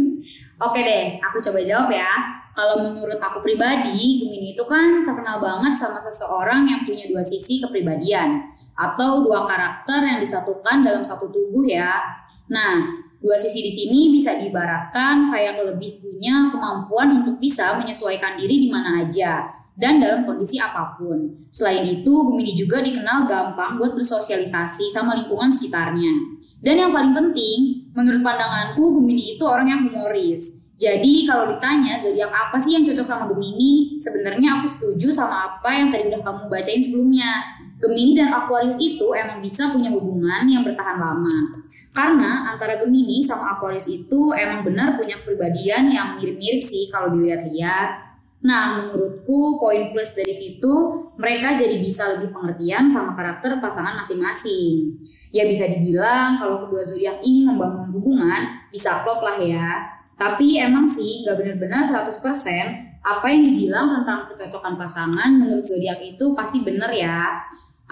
Oke 0.66 0.80
deh, 0.84 1.04
aku 1.22 1.38
coba 1.38 1.60
jawab 1.62 1.90
ya. 1.92 2.12
Kalau 2.52 2.84
menurut 2.84 3.16
aku 3.16 3.40
pribadi, 3.40 4.26
Gemini 4.26 4.52
itu 4.52 4.64
kan 4.68 5.06
terkenal 5.08 5.40
banget 5.40 5.72
sama 5.78 5.96
seseorang 6.02 6.68
yang 6.68 6.84
punya 6.84 7.08
dua 7.08 7.24
sisi 7.24 7.62
kepribadian 7.64 8.42
atau 8.76 9.24
dua 9.24 9.46
karakter 9.48 10.02
yang 10.02 10.18
disatukan 10.20 10.84
dalam 10.84 11.00
satu 11.00 11.30
tubuh 11.32 11.64
ya. 11.64 12.00
Nah, 12.52 12.92
dua 13.22 13.38
sisi 13.38 13.62
di 13.62 13.72
sini 13.72 14.12
bisa 14.12 14.36
diibaratkan 14.36 15.30
kayak 15.30 15.62
lebih 15.62 16.02
punya 16.02 16.50
kemampuan 16.50 17.22
untuk 17.22 17.38
bisa 17.38 17.78
menyesuaikan 17.78 18.34
diri 18.34 18.66
di 18.66 18.68
mana 18.68 19.06
aja 19.06 19.62
dan 19.72 20.02
dalam 20.02 20.28
kondisi 20.28 20.60
apa 20.60 21.00
pun. 21.00 21.48
Selain 21.48 21.82
itu, 21.88 22.12
Gemini 22.12 22.52
juga 22.52 22.84
dikenal 22.84 23.24
gampang 23.24 23.80
buat 23.80 23.96
bersosialisasi 23.96 24.92
sama 24.92 25.16
lingkungan 25.16 25.48
sekitarnya. 25.48 26.12
Dan 26.60 26.76
yang 26.76 26.92
paling 26.92 27.16
penting, 27.16 27.88
menurut 27.96 28.20
pandanganku 28.20 29.00
Gemini 29.00 29.36
itu 29.36 29.44
orang 29.48 29.72
yang 29.72 29.80
humoris. 29.88 30.68
Jadi 30.76 31.30
kalau 31.30 31.54
ditanya 31.54 31.94
zodiak 31.94 32.34
apa 32.34 32.58
sih 32.58 32.74
yang 32.74 32.82
cocok 32.82 33.06
sama 33.06 33.24
Gemini, 33.30 33.96
sebenarnya 33.96 34.60
aku 34.60 34.66
setuju 34.66 35.14
sama 35.14 35.54
apa 35.54 35.70
yang 35.70 35.94
tadi 35.94 36.10
udah 36.10 36.20
kamu 36.20 36.42
bacain 36.50 36.82
sebelumnya. 36.82 37.30
Gemini 37.78 38.14
dan 38.14 38.30
Aquarius 38.30 38.78
itu 38.78 39.10
emang 39.14 39.42
bisa 39.42 39.70
punya 39.70 39.90
hubungan 39.90 40.46
yang 40.46 40.62
bertahan 40.62 40.98
lama. 41.02 41.36
Karena 41.92 42.48
antara 42.48 42.80
Gemini 42.80 43.20
sama 43.20 43.56
Aquarius 43.56 43.84
itu 43.84 44.32
emang 44.32 44.64
benar 44.64 44.96
punya 44.96 45.20
kepribadian 45.20 45.92
yang 45.92 46.16
mirip-mirip 46.16 46.64
sih 46.64 46.88
kalau 46.88 47.12
dilihat-lihat. 47.12 48.16
Nah, 48.42 48.80
menurutku 48.80 49.60
poin 49.62 49.94
plus 49.94 50.18
dari 50.18 50.34
situ 50.34 50.72
mereka 51.14 51.54
jadi 51.54 51.78
bisa 51.78 52.16
lebih 52.18 52.34
pengertian 52.34 52.90
sama 52.90 53.14
karakter 53.14 53.60
pasangan 53.60 54.00
masing-masing. 54.00 54.98
Ya 55.30 55.44
bisa 55.46 55.68
dibilang 55.68 56.40
kalau 56.40 56.66
kedua 56.66 56.82
zodiak 56.82 57.22
ini 57.22 57.46
membangun 57.46 57.92
hubungan 57.94 58.66
bisa 58.72 59.04
klop 59.04 59.22
lah 59.22 59.38
ya. 59.38 59.84
Tapi 60.16 60.58
emang 60.58 60.88
sih 60.88 61.22
nggak 61.22 61.38
benar-benar 61.38 61.84
100% 61.84 62.18
apa 63.02 63.26
yang 63.26 63.42
dibilang 63.52 64.00
tentang 64.00 64.30
kecocokan 64.30 64.74
pasangan 64.78 65.30
menurut 65.34 65.62
zodiak 65.62 66.00
itu 66.02 66.34
pasti 66.34 66.64
benar 66.64 66.90
ya. 66.90 67.36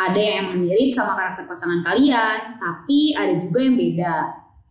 Ada 0.00 0.16
yang 0.16 0.46
mirip 0.56 0.88
sama 0.88 1.12
karakter 1.12 1.44
pasangan 1.44 1.84
kalian, 1.84 2.56
tapi 2.56 3.12
ada 3.12 3.36
juga 3.36 3.58
yang 3.60 3.76
beda. 3.76 4.16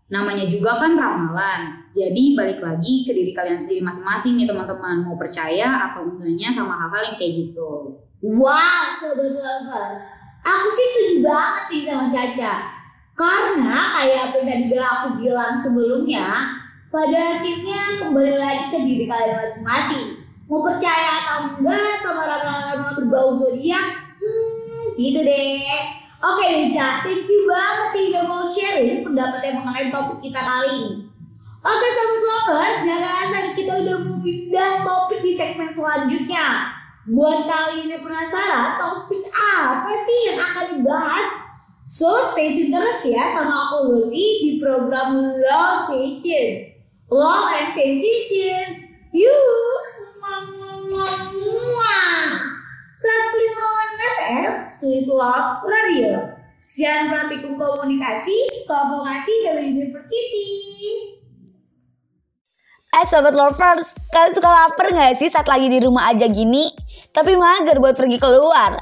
Namanya 0.10 0.50
juga 0.50 0.82
kan 0.82 0.98
ramalan. 0.98 1.86
Jadi 1.94 2.34
balik 2.34 2.65
lagi 2.65 3.06
ke 3.06 3.13
diri 3.13 3.30
kalian 3.30 3.54
sendiri 3.54 3.86
masing-masing 3.86 4.42
nih 4.42 4.50
teman-teman. 4.50 5.06
Mau 5.06 5.13
percaya 5.22 5.94
atau 5.94 6.10
enggaknya 6.10 6.50
sama 6.50 6.74
hal-hal 6.82 7.13
yang 7.13 7.18
kayak 7.22 7.46
gitu. 7.46 7.94
Wow, 8.26 8.82
sobat 8.98 9.38
lovers. 9.38 10.06
Aku 10.42 10.68
sih 10.74 10.88
setuju 10.89 11.30
banget 11.30 11.65
nih 11.70 11.84
sama 11.86 12.06
Caca. 12.10 12.54
Karena 13.13 13.78
kayak 14.02 14.20
apa 14.34 14.36
yang 14.42 14.48
tadi 14.65 14.78
aku 14.82 15.08
bilang 15.22 15.54
sebelumnya, 15.54 16.58
pada 16.89 17.38
akhirnya 17.38 18.02
kembali 18.02 18.34
lagi 18.34 18.65
ke 18.74 18.80
diri 18.82 19.06
kalian 19.06 19.38
masing-masing. 19.38 20.26
Mau 20.50 20.65
percaya 20.65 21.22
atau 21.22 21.54
enggak 21.54 21.94
sama 22.02 22.26
ramalan 22.26 22.82
berbau 22.98 23.38
zodiak? 23.38 24.09
Gitu 25.00 25.20
deh. 25.24 25.64
Oke 26.20 26.44
Lica, 26.52 27.00
thank 27.08 27.24
you 27.24 27.48
banget 27.48 27.90
nih 27.96 28.06
udah 28.12 28.24
mau 28.28 28.44
sharing 28.52 29.00
pendapat 29.00 29.40
yang 29.48 29.64
mengenai 29.64 29.88
topik 29.88 30.20
kita 30.28 30.44
kali 30.44 30.68
ini. 30.76 31.08
Oke 31.64 31.88
sobat 31.88 32.24
lovers, 32.28 32.80
jangan 32.84 33.12
rasa 33.24 33.38
kita 33.56 33.74
udah 33.80 33.96
mau 34.04 34.20
pindah 34.20 34.84
topik 34.84 35.24
di 35.24 35.32
segmen 35.32 35.72
selanjutnya. 35.72 36.76
Buat 37.08 37.48
kalian 37.48 37.96
yang 37.96 38.04
penasaran 38.04 38.76
topik 38.76 39.24
apa 39.32 39.94
sih 40.04 40.20
yang 40.28 40.40
akan 40.44 40.66
dibahas? 40.76 41.30
So 41.88 42.20
stay 42.20 42.60
tune 42.60 42.76
terus 42.76 43.00
ya 43.08 43.32
sama 43.32 43.56
aku 43.56 43.88
Lucy 43.88 44.28
di 44.44 44.52
program 44.60 45.16
Love 45.16 45.88
Station. 45.88 46.76
Love 47.08 47.48
and 47.56 47.72
Sensation. 47.72 48.92
Yuk. 49.16 49.80
Muah, 50.20 50.44
muah, 50.92 51.20
muah. 51.32 52.28
105 52.94 53.79
Sweet 54.69 55.08
Love 55.08 55.65
Radio. 55.65 56.36
Siaran 56.69 57.10
praktikum 57.10 57.58
komunikasi, 57.58 58.65
vokasi 58.69 59.34
dari 59.49 59.73
University. 59.73 60.49
Eh 62.89 63.05
sobat 63.05 63.34
lovers, 63.34 63.97
kalian 64.10 64.34
suka 64.34 64.49
lapar 64.49 64.89
gak 64.93 65.17
sih 65.17 65.29
saat 65.29 65.45
lagi 65.45 65.69
di 65.69 65.82
rumah 65.82 66.10
aja 66.10 66.25
gini? 66.29 66.69
Tapi 67.10 67.38
mager 67.38 67.82
buat 67.82 67.97
pergi 67.97 68.17
keluar. 68.21 68.82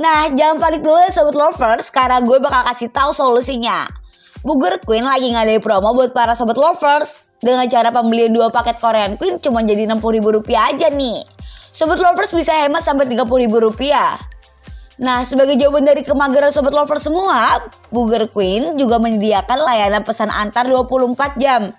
Nah, 0.00 0.28
jangan 0.32 0.60
panik 0.60 0.84
dulu 0.84 1.00
ya 1.00 1.12
sobat 1.12 1.36
lovers, 1.36 1.88
karena 1.88 2.20
gue 2.24 2.36
bakal 2.40 2.64
kasih 2.72 2.88
tahu 2.92 3.12
solusinya. 3.12 3.88
Burger 4.44 4.76
Queen 4.84 5.04
lagi 5.04 5.32
ngadain 5.32 5.64
promo 5.64 5.96
buat 5.96 6.12
para 6.12 6.36
sobat 6.36 6.60
lovers. 6.60 7.24
Dengan 7.40 7.68
cara 7.68 7.92
pembelian 7.92 8.32
dua 8.32 8.48
paket 8.48 8.80
Korean 8.80 9.20
Queen 9.20 9.36
cuma 9.36 9.60
jadi 9.60 9.84
60 9.84 10.00
ribu 10.16 10.32
rupiah 10.32 10.72
aja 10.72 10.88
nih. 10.88 11.24
Sobat 11.72 12.00
lovers 12.00 12.32
bisa 12.32 12.52
hemat 12.64 12.80
sampai 12.84 13.04
30 13.08 13.24
ribu 13.44 13.60
rupiah. 13.60 14.16
Nah, 14.94 15.26
sebagai 15.26 15.58
jawaban 15.58 15.82
dari 15.82 16.06
kemageran 16.06 16.54
sobat 16.54 16.70
lovers 16.70 17.10
semua, 17.10 17.66
Burger 17.90 18.30
Queen 18.30 18.78
juga 18.78 19.02
menyediakan 19.02 19.58
layanan 19.58 20.06
pesan 20.06 20.30
antar 20.30 20.70
24 20.70 21.34
jam. 21.42 21.74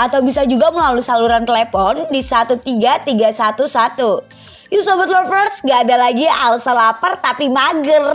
atau 0.00 0.20
bisa 0.24 0.48
juga 0.48 0.72
melalui 0.72 1.04
saluran 1.04 1.44
telepon 1.44 2.08
di 2.08 2.24
13311. 2.24 4.72
Yuk 4.72 4.80
Sobat 4.80 5.12
Lovers, 5.12 5.60
gak 5.60 5.84
ada 5.84 6.00
lagi 6.00 6.24
alasan 6.24 6.72
lapar 6.72 7.20
tapi 7.20 7.52
mager. 7.52 8.08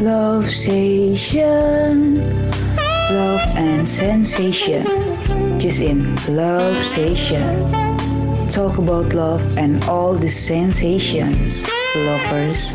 Love 0.00 0.48
Station, 0.48 2.16
Love 3.10 3.42
and 3.56 3.86
Sensation. 3.86 4.86
Just 5.58 5.80
in 5.80 6.16
Love 6.34 6.80
Station. 6.82 7.70
Talk 8.48 8.78
about 8.78 9.12
love 9.12 9.58
and 9.58 9.84
all 9.84 10.14
the 10.14 10.30
sensations. 10.30 11.64
Lovers. 11.94 12.72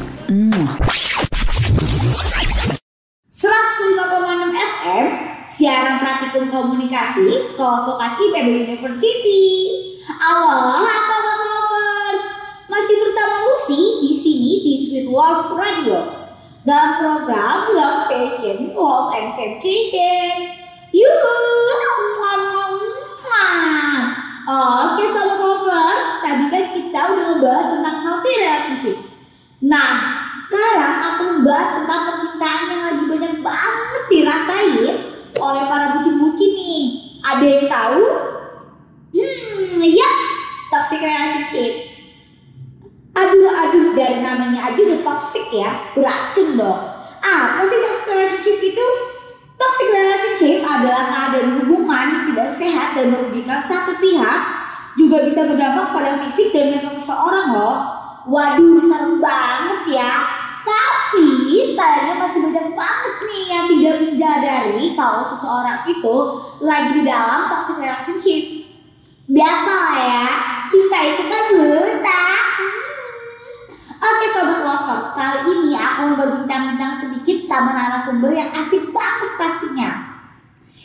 105,6 3.44 4.56
FM 4.56 5.06
Siaran 5.44 6.00
Praktikum 6.00 6.48
Komunikasi 6.48 7.44
Sekolah 7.44 7.84
Vokasi 7.84 8.32
PB 8.32 8.72
University. 8.72 9.44
Halo 10.08 10.80
sahabat 10.88 11.40
lovers. 11.44 12.24
Masih 12.72 13.04
bersama 13.04 13.44
Lucy 13.44 13.84
di 14.08 14.12
sini 14.16 14.52
di 14.64 14.74
Sweet 14.80 15.12
Love 15.12 15.60
Radio. 15.60 16.24
Dalam 16.64 17.04
program 17.04 17.76
Love 17.76 18.08
Station 18.08 18.72
Love 18.72 19.12
and 19.12 19.36
Sensation. 19.36 20.64
Yuhu. 20.96 21.36
Oke 24.48 25.04
sahabat 25.12 25.40
lovers. 25.44 26.08
Tadi 26.24 26.46
kan 26.48 26.66
kita 26.80 27.02
udah 27.12 27.26
membahas 27.36 27.68
tentang 27.76 27.98
healthy 28.08 28.32
relationship. 28.40 28.98
Nah, 29.60 30.23
sekarang 30.63 30.95
aku 31.04 31.21
membahas 31.28 31.69
tentang 31.84 32.02
percintaan 32.08 32.65
yang 32.71 32.82
lagi 32.88 33.04
banyak 33.04 33.36
banget 33.43 34.04
dirasain 34.08 34.95
oleh 35.36 35.63
para 35.67 35.99
bucin 35.99 36.52
Ada 37.23 37.43
yang 37.43 37.65
tahu? 37.67 38.04
Hmm, 39.12 39.84
ya, 39.84 40.10
toxic 40.71 41.04
relationship. 41.04 41.71
Aduh, 43.13 43.52
aduh, 43.52 43.91
dari 43.91 44.23
namanya 44.23 44.71
aja 44.71 44.80
udah 44.80 45.02
toxic 45.04 45.52
ya, 45.52 45.91
beracun 45.95 46.56
dong. 46.56 46.82
Apa 47.23 47.63
sih 47.67 47.80
toxic 47.84 48.08
relationship 48.08 48.58
itu? 48.63 48.88
Toxic 49.60 49.88
relationship 49.91 50.60
adalah 50.63 51.12
keadaan 51.12 51.63
hubungan 51.63 52.06
yang 52.08 52.23
tidak 52.32 52.49
sehat 52.52 52.95
dan 52.95 53.12
merugikan 53.12 53.60
satu 53.60 53.99
pihak, 53.99 54.39
juga 54.95 55.28
bisa 55.28 55.43
berdampak 55.43 55.91
pada 55.91 56.23
fisik 56.23 56.56
dan 56.56 56.71
mental 56.71 56.91
seseorang 56.91 57.52
loh. 57.52 57.76
Waduh, 58.28 58.80
serem 58.80 59.19
banget 59.19 59.99
ya. 59.99 60.43
Tapi 60.63 61.76
sayangnya 61.76 62.15
masih 62.23 62.39
banyak 62.47 62.67
banget 62.71 63.15
nih 63.28 63.43
yang 63.52 63.65
tidak 63.67 63.95
menyadari 64.08 64.86
kalau 64.95 65.19
seseorang 65.19 65.84
itu 65.91 66.15
lagi 66.63 66.91
di 66.95 67.04
dalam 67.04 67.52
toxic 67.52 67.84
relationship. 67.84 68.43
Biasa 69.23 69.71
lah 69.71 69.95
ya, 69.99 70.26
cinta 70.67 70.99
itu 71.04 71.23
kan 71.28 71.43
buta. 71.56 72.23
Hmm. 72.60 72.84
Oke 74.04 74.26
sobat 74.28 74.60
lovers, 74.67 75.15
kali 75.15 75.39
ini 75.47 75.71
aku 75.80 76.12
mau 76.12 76.19
berbincang-bincang 76.19 76.91
sedikit 76.91 77.39
sama 77.47 77.71
narasumber 77.71 78.36
yang 78.36 78.52
asik 78.52 78.91
banget 78.91 79.32
pastinya. 79.39 79.91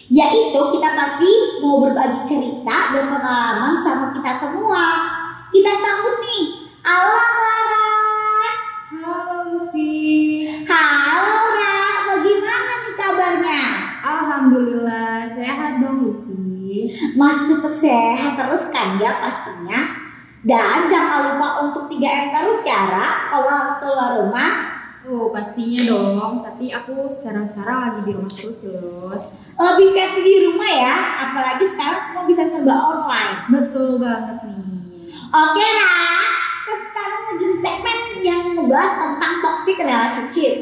Yaitu 0.07 0.61
kita 0.75 0.91
pasti 0.95 1.31
mau 1.59 1.83
berbagi 1.83 2.23
cerita 2.23 2.95
dan 2.95 3.11
pengalaman 3.11 3.75
sama 3.83 4.15
kita 4.15 4.31
semua. 4.31 4.83
Kita 5.51 5.73
sambut 5.75 6.23
nih, 6.23 6.71
Ala 6.87 7.27
Clara. 7.27 8.08
Halo 9.09 9.57
Lucy. 9.57 10.45
Halo 10.69 11.37
Ra, 11.57 12.13
bagaimana 12.13 12.73
nih 12.85 12.93
kabarnya? 12.93 13.65
Alhamdulillah 14.05 15.25
sehat 15.25 15.81
dong 15.81 16.05
Lucy. 16.05 16.93
Masih 17.17 17.57
tetap 17.57 17.73
sehat 17.73 18.37
terus 18.37 18.69
kan 18.69 19.01
ya 19.01 19.17
pastinya. 19.25 19.81
Dan 20.45 20.93
jangan 20.93 21.41
lupa 21.41 21.49
untuk 21.65 21.89
3M 21.89 22.37
terus 22.37 22.61
ya 22.69 22.85
Ra, 22.85 23.33
kalau 23.33 23.49
harus 23.49 23.81
keluar 23.81 24.09
rumah. 24.21 24.77
Oh 25.09 25.33
pastinya 25.33 25.89
dong. 25.89 26.45
Tapi 26.45 26.69
aku 26.69 27.09
sekarang-sekarang 27.09 27.77
lagi 27.89 28.01
di 28.05 28.13
rumah 28.13 28.29
terus 28.29 28.61
Lus. 28.69 29.25
Lebih 29.57 29.89
safety 29.89 30.21
di 30.21 30.53
rumah 30.53 30.69
ya, 30.69 30.97
apalagi 31.25 31.65
sekarang 31.65 32.01
semua 32.05 32.29
bisa 32.29 32.45
serba 32.45 32.77
online. 32.77 33.57
Betul 33.57 34.05
banget 34.05 34.37
nih. 34.45 35.01
Oke 35.33 35.65
Ra, 35.65 36.28
sekarang 36.99 37.23
lagi 37.31 37.45
di 37.47 37.57
segmen 37.63 37.99
yang 38.27 38.43
ngebahas 38.59 38.93
tentang 38.99 39.35
toxic 39.39 39.77
relationship. 39.79 40.55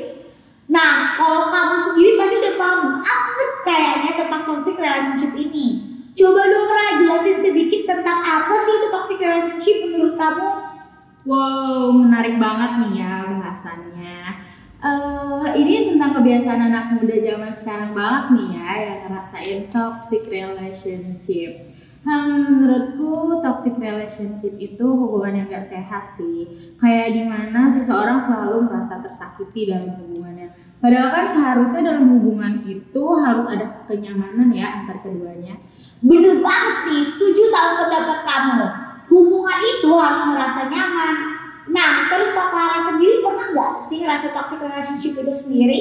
Nah, 0.69 1.17
kalau 1.17 1.49
kamu 1.49 1.77
sendiri 1.81 2.11
pasti 2.21 2.35
udah 2.45 2.55
paham 2.61 2.81
banget 3.01 3.51
kayaknya 3.65 4.13
tentang 4.21 4.43
toxic 4.45 4.77
relationship 4.77 5.33
ini. 5.33 5.67
Coba 6.13 6.45
dong 6.45 6.69
Ra, 6.69 6.87
jelasin 7.01 7.41
sedikit 7.41 7.89
tentang 7.89 8.21
apa 8.21 8.53
sih 8.53 8.73
itu 8.77 8.87
toxic 8.93 9.19
relationship 9.21 9.77
menurut 9.89 10.15
kamu? 10.21 10.51
Wow, 11.25 12.05
menarik 12.05 12.37
banget 12.37 12.71
nih 12.85 12.93
ya 13.01 13.15
bahasannya. 13.41 14.21
Eh, 14.77 15.49
ini 15.57 15.97
tentang 15.97 16.21
kebiasaan 16.21 16.61
anak 16.69 17.01
muda 17.01 17.17
zaman 17.17 17.53
sekarang 17.57 17.91
banget 17.97 18.25
nih 18.37 18.49
ya 18.61 18.71
yang 18.77 18.99
ngerasain 19.09 19.61
toxic 19.73 20.29
relationship. 20.29 21.65
Hmm, 22.07 22.39
menurutku 22.39 23.43
toxic 23.43 23.83
relationship 23.83 24.55
itu 24.63 24.87
hubungan 24.87 25.43
yang 25.43 25.47
gak 25.51 25.67
sehat 25.67 26.07
sih. 26.07 26.47
Kayak 26.79 27.19
di 27.19 27.23
mana 27.27 27.67
seseorang 27.67 28.23
selalu 28.23 28.63
merasa 28.63 29.03
tersakiti 29.03 29.75
dalam 29.75 29.91
hubungannya. 29.99 30.55
Padahal 30.79 31.11
kan 31.11 31.27
seharusnya 31.27 31.83
dalam 31.83 32.07
hubungan 32.15 32.63
itu 32.63 33.03
harus 33.19 33.51
ada 33.51 33.83
kenyamanan 33.91 34.55
ya 34.55 34.87
antar 34.87 35.03
keduanya. 35.03 35.59
Bener 35.99 36.39
banget 36.47 36.95
nih, 36.95 37.03
setuju 37.03 37.43
sama 37.51 37.91
pendapat 37.91 38.23
kamu. 38.23 38.67
Hubungan 39.11 39.61
itu 39.67 39.91
harus 39.91 40.21
merasa 40.31 40.71
nyaman. 40.71 41.15
Nah, 41.75 42.07
terus 42.07 42.31
Kak 42.31 42.55
Clara 42.55 42.79
sendiri 42.87 43.19
pernah 43.19 43.51
nggak 43.51 43.83
sih 43.83 44.07
ngerasa 44.07 44.31
toxic 44.31 44.63
relationship 44.63 45.27
itu 45.27 45.33
sendiri? 45.35 45.79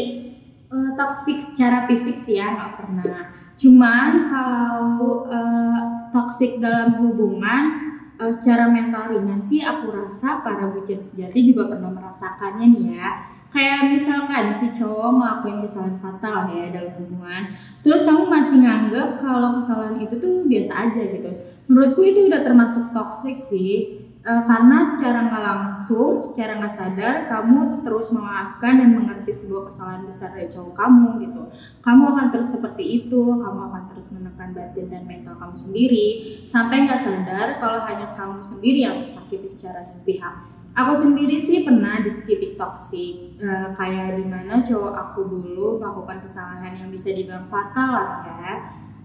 Eh, 0.73 0.89
toxic 0.97 1.37
secara 1.53 1.85
fisik 1.85 2.17
sih 2.17 2.41
ya 2.41 2.49
nggak 2.49 2.81
pernah. 2.81 3.44
Cuman 3.55 4.27
kalau 4.27 5.27
eh, 5.31 5.81
toxic 6.11 6.59
dalam 6.59 6.99
hubungan 6.99 7.95
eh, 8.19 8.31
secara 8.35 8.67
mental 8.67 9.15
ringan 9.15 9.39
sih 9.39 9.63
aku 9.63 9.95
rasa 9.95 10.43
para 10.43 10.71
bucin 10.71 10.99
sejati 10.99 11.51
juga 11.51 11.71
pernah 11.71 11.91
merasakannya 11.95 12.65
nih 12.75 12.85
ya. 12.99 13.09
Kayak 13.55 13.95
misalkan 13.95 14.51
si 14.51 14.75
cowok 14.75 15.15
ngelakuin 15.15 15.63
kesalahan 15.63 15.95
fatal 16.03 16.51
ya 16.51 16.75
dalam 16.75 16.91
hubungan, 16.99 17.47
terus 17.79 18.03
kamu 18.03 18.27
masih 18.27 18.57
nganggep 18.67 19.09
kalau 19.23 19.55
kesalahan 19.55 19.95
itu 20.03 20.19
tuh 20.19 20.43
biasa 20.43 20.71
aja 20.91 21.01
gitu. 21.07 21.31
Menurutku 21.71 22.03
itu 22.03 22.27
udah 22.27 22.43
termasuk 22.43 22.91
toxic 22.91 23.39
sih. 23.39 24.04
Eh, 24.25 24.43
karena 24.49 24.81
secara 24.81 25.29
nggak 25.29 25.43
langsung, 25.45 26.25
secara 26.25 26.57
nggak 26.57 26.73
sadar, 26.73 27.29
kamu 27.29 27.85
terus 27.85 28.09
memaafkan 28.09 28.81
dan 28.81 28.97
mengerti 28.97 29.29
sebuah 29.29 29.69
kesalahan 29.69 30.01
besar 30.01 30.33
dari 30.33 30.49
cowok 30.49 30.73
kamu 30.73 31.09
gitu. 31.29 31.41
Kamu 31.85 32.03
akan 32.09 32.27
terus 32.33 32.57
seperti 32.57 33.05
itu, 33.05 33.21
kamu 33.21 33.59
akan 33.69 33.83
terus 33.93 34.17
menekan 34.17 34.49
batin 34.57 34.89
dan 34.89 35.05
mental 35.05 35.37
kamu 35.37 35.53
sendiri, 35.53 36.07
sampai 36.41 36.89
nggak 36.89 37.05
sadar 37.05 37.61
kalau 37.61 37.85
hanya 37.85 38.17
kamu 38.17 38.41
sendiri 38.41 38.79
yang 38.81 38.97
tersakiti 39.05 39.45
secara 39.45 39.85
sepihak. 39.85 40.41
Aku 40.73 40.97
sendiri 40.97 41.37
sih 41.37 41.61
pernah 41.61 42.01
di 42.01 42.25
titik 42.25 42.57
toksik, 42.57 43.37
eh, 43.37 43.69
kayak 43.77 44.17
di 44.17 44.25
mana 44.25 44.57
cowok 44.57 44.93
aku 45.05 45.21
dulu 45.29 45.77
melakukan 45.77 46.25
kesalahan 46.25 46.73
yang 46.73 46.89
bisa 46.89 47.13
dibilang 47.13 47.45
fatal 47.45 47.93
lah 47.93 48.25
ya. 48.41 48.53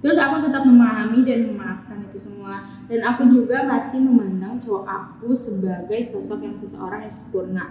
Terus 0.01 0.17
aku 0.17 0.49
tetap 0.49 0.65
memahami 0.65 1.21
dan 1.29 1.53
memaafkan 1.53 2.01
itu 2.09 2.17
semua. 2.17 2.65
Dan 2.89 3.05
aku 3.05 3.29
juga 3.29 3.69
masih 3.69 4.09
memandang 4.09 4.57
cowok 4.57 4.85
aku 4.89 5.29
sebagai 5.37 6.01
sosok 6.01 6.41
yang 6.41 6.57
seseorang 6.57 7.05
yang 7.05 7.13
sempurna 7.13 7.65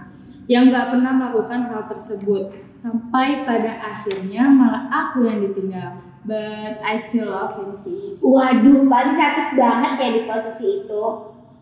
yang 0.46 0.66
gak 0.70 0.94
pernah 0.94 1.12
melakukan 1.14 1.66
hal 1.66 1.90
tersebut. 1.90 2.54
Sampai 2.70 3.42
pada 3.42 3.70
akhirnya 3.70 4.46
malah 4.46 4.86
aku 4.90 5.26
yang 5.26 5.42
ditinggal. 5.42 6.06
But 6.22 6.78
I 6.86 6.94
still 6.94 7.34
love 7.34 7.58
him 7.58 7.74
sih. 7.74 8.18
Waduh, 8.22 8.86
pasti 8.86 9.12
sakit 9.18 9.48
banget 9.58 9.92
ya 9.98 10.08
di 10.14 10.22
posisi 10.30 10.86
itu. 10.86 11.04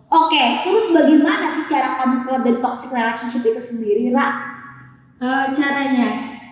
Oke, 0.09 0.45
terus 0.65 0.89
bagaimana 0.89 1.53
sih 1.53 1.69
cara 1.69 2.01
kamu 2.01 2.25
keluar 2.25 2.41
dari 2.41 2.59
toxic 2.65 2.91
relationship 2.97 3.45
itu 3.45 3.61
sendiri, 3.61 4.05
Ra? 4.09 4.29
Eh, 5.21 5.47
caranya. 5.53 6.09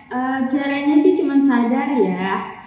Eh, 0.07 0.39
caranya 0.47 0.95
sih 0.95 1.19
cuman 1.19 1.43
sadar 1.43 1.89
ya 1.99 2.57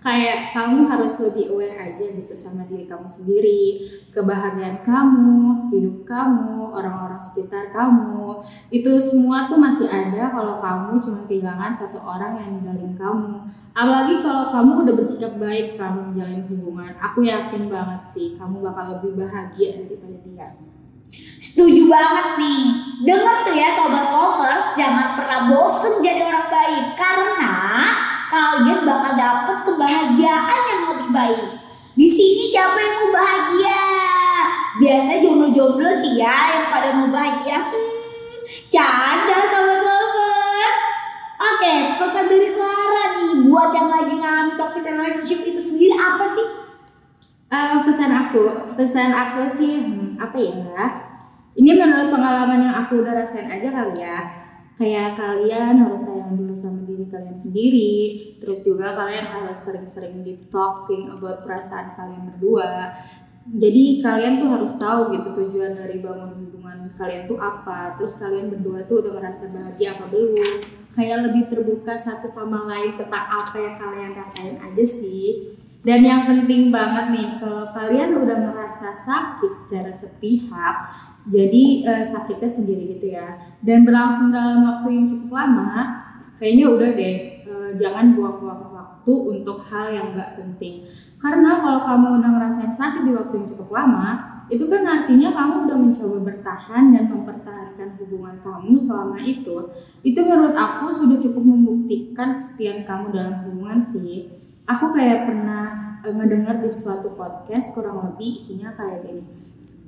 kayak 0.00 0.56
kamu 0.56 0.88
harus 0.88 1.20
lebih 1.20 1.52
aware 1.52 1.92
aja 1.92 2.04
gitu 2.08 2.32
sama 2.32 2.64
diri 2.64 2.88
kamu 2.88 3.04
sendiri 3.04 3.84
kebahagiaan 4.16 4.80
kamu 4.80 5.68
hidup 5.68 6.08
kamu 6.08 6.72
orang-orang 6.72 7.20
sekitar 7.20 7.68
kamu. 7.70 8.40
Itu 8.72 8.96
semua 8.96 9.46
tuh 9.46 9.60
masih 9.60 9.86
ada 9.92 10.32
kalau 10.32 10.56
kamu 10.58 10.98
cuma 11.04 11.20
kehilangan 11.28 11.72
satu 11.72 12.00
orang 12.00 12.40
yang 12.40 12.48
ninggalin 12.58 12.96
kamu. 12.96 13.44
Apalagi 13.76 14.24
kalau 14.24 14.48
kamu 14.48 14.72
udah 14.88 14.94
bersikap 14.96 15.32
baik 15.36 15.68
selama 15.68 16.10
menjalin 16.10 16.42
hubungan 16.48 16.92
aku 16.98 17.26
yakin 17.28 17.68
banget 17.68 18.02
sih 18.08 18.40
kamu 18.40 18.64
bakal 18.64 18.98
lebih 18.98 19.20
bahagia 19.20 19.84
daripada 19.84 20.16
tinggal 20.24 20.50
Setuju 21.40 21.90
banget 21.90 22.38
nih. 22.38 22.66
Dengar 23.02 23.42
tuh 23.42 23.56
ya 23.56 23.74
sobat 23.74 24.06
lovers, 24.14 24.78
jangan 24.78 25.18
pernah 25.18 25.40
bosen 25.50 25.98
jadi 25.98 26.22
orang 26.22 26.46
baik. 26.46 26.86
Karena 26.94 27.56
kalian 28.30 28.86
bakal 28.86 29.12
dapet 29.18 29.58
kebahagiaan 29.66 30.62
yang 30.70 30.82
lebih 30.94 31.08
baik. 31.10 31.46
Di 31.98 32.06
sini 32.06 32.46
siapa 32.46 32.78
yang 32.78 32.94
mau 33.02 33.10
bahagia? 33.10 33.82
Biasa 34.78 35.18
jomblo-jomblo 35.18 35.90
sih 35.90 36.14
ya 36.14 36.30
yang 36.30 36.66
pada 36.70 36.94
mau 36.94 37.10
bahagia. 37.10 37.58
Hmm, 37.58 38.38
canda 38.70 39.38
sobat 39.50 39.82
lovers. 39.82 40.78
Oke, 41.40 41.74
pesan 41.98 42.30
dari 42.30 42.54
Clara 42.54 43.04
nih 43.18 43.32
buat 43.50 43.74
yang 43.74 43.90
lagi 43.90 44.14
ngalamin 44.14 44.54
toxic 44.54 44.86
relationship 44.86 45.42
itu 45.42 45.58
sendiri 45.58 45.98
apa 45.98 46.22
sih? 46.22 46.46
Eh, 47.50 47.76
pesan 47.82 48.14
aku, 48.14 48.78
pesan 48.78 49.10
aku 49.10 49.42
sih 49.50 49.82
hmm, 49.82 50.22
apa 50.22 50.38
ya? 50.38 50.86
Ini 51.58 51.74
menurut 51.74 52.14
pengalaman 52.14 52.62
yang 52.62 52.74
aku 52.78 53.02
udah 53.02 53.10
rasain 53.10 53.50
aja 53.50 53.74
kali 53.74 53.98
ya. 53.98 54.39
Kayak 54.80 55.20
kalian 55.20 55.84
harus 55.84 56.08
sayang 56.08 56.40
dulu 56.40 56.56
sama 56.56 56.88
diri 56.88 57.04
kalian 57.04 57.36
sendiri. 57.36 57.92
Terus 58.40 58.64
juga 58.64 58.96
kalian 58.96 59.28
harus 59.28 59.60
sering-sering 59.60 60.24
deep 60.24 60.48
talking 60.48 61.12
about 61.12 61.44
perasaan 61.44 61.92
kalian 62.00 62.32
berdua. 62.32 62.96
Jadi 63.44 64.00
kalian 64.00 64.40
tuh 64.40 64.48
harus 64.48 64.72
tahu 64.80 65.12
gitu 65.12 65.36
tujuan 65.36 65.76
dari 65.76 66.00
bangun 66.00 66.32
hubungan 66.32 66.80
kalian 66.96 67.28
tuh 67.28 67.36
apa. 67.36 67.92
Terus 68.00 68.24
kalian 68.24 68.48
berdua 68.48 68.88
tuh 68.88 69.04
udah 69.04 69.20
ngerasa 69.20 69.52
bahagia 69.52 69.92
apa 69.92 70.04
belum. 70.08 70.64
Kayak 70.96 71.28
lebih 71.28 71.52
terbuka 71.52 71.92
satu 71.92 72.24
sama 72.24 72.64
lain 72.64 72.96
tentang 72.96 73.36
apa 73.36 73.56
yang 73.60 73.76
kalian 73.76 74.16
rasain 74.16 74.56
aja 74.64 74.84
sih. 74.88 75.59
Dan 75.80 76.04
yang 76.04 76.28
penting 76.28 76.68
banget 76.68 77.08
nih, 77.08 77.26
kalau 77.40 77.72
kalian 77.72 78.20
udah 78.20 78.52
merasa 78.52 78.92
sakit 78.92 79.64
secara 79.64 79.88
sepihak, 79.88 80.76
jadi 81.24 81.62
eh, 81.88 82.04
sakitnya 82.04 82.50
sendiri 82.52 83.00
gitu 83.00 83.16
ya, 83.16 83.40
dan 83.64 83.88
berlangsung 83.88 84.28
dalam 84.28 84.60
waktu 84.60 84.88
yang 84.92 85.06
cukup 85.08 85.40
lama, 85.40 86.04
kayaknya 86.36 86.66
udah 86.68 86.90
deh, 86.92 87.16
eh, 87.48 87.70
jangan 87.80 88.12
buang-buang 88.12 88.60
waktu 88.76 89.12
untuk 89.40 89.56
hal 89.72 89.88
yang 89.88 90.12
nggak 90.12 90.36
penting. 90.36 90.84
Karena 91.16 91.64
kalau 91.64 91.80
kamu 91.88 92.06
udah 92.20 92.30
ngerasain 92.36 92.76
sakit 92.76 93.08
di 93.08 93.16
waktu 93.16 93.40
yang 93.40 93.48
cukup 93.48 93.68
lama, 93.72 94.08
itu 94.52 94.66
kan 94.68 94.82
artinya 94.84 95.32
kamu 95.32 95.54
udah 95.64 95.78
mencoba 95.80 96.16
bertahan 96.26 96.92
dan 96.92 97.08
mempertahankan 97.08 97.88
hubungan 97.96 98.36
kamu 98.44 98.74
selama 98.76 99.16
itu. 99.22 99.56
Itu 100.04 100.20
menurut 100.26 100.52
aku 100.52 100.92
sudah 100.92 101.16
cukup 101.22 101.40
membuktikan 101.40 102.36
kesetiaan 102.36 102.84
kamu 102.84 103.16
dalam 103.16 103.34
hubungan 103.46 103.80
sih. 103.80 104.28
Aku 104.76 104.94
kayak 104.94 105.26
pernah 105.26 105.98
eh, 106.06 106.14
ngedengar 106.14 106.62
di 106.62 106.70
suatu 106.70 107.18
podcast 107.18 107.74
kurang 107.74 108.06
lebih 108.06 108.38
isinya 108.38 108.70
kayak 108.70 109.02
gini. 109.02 109.24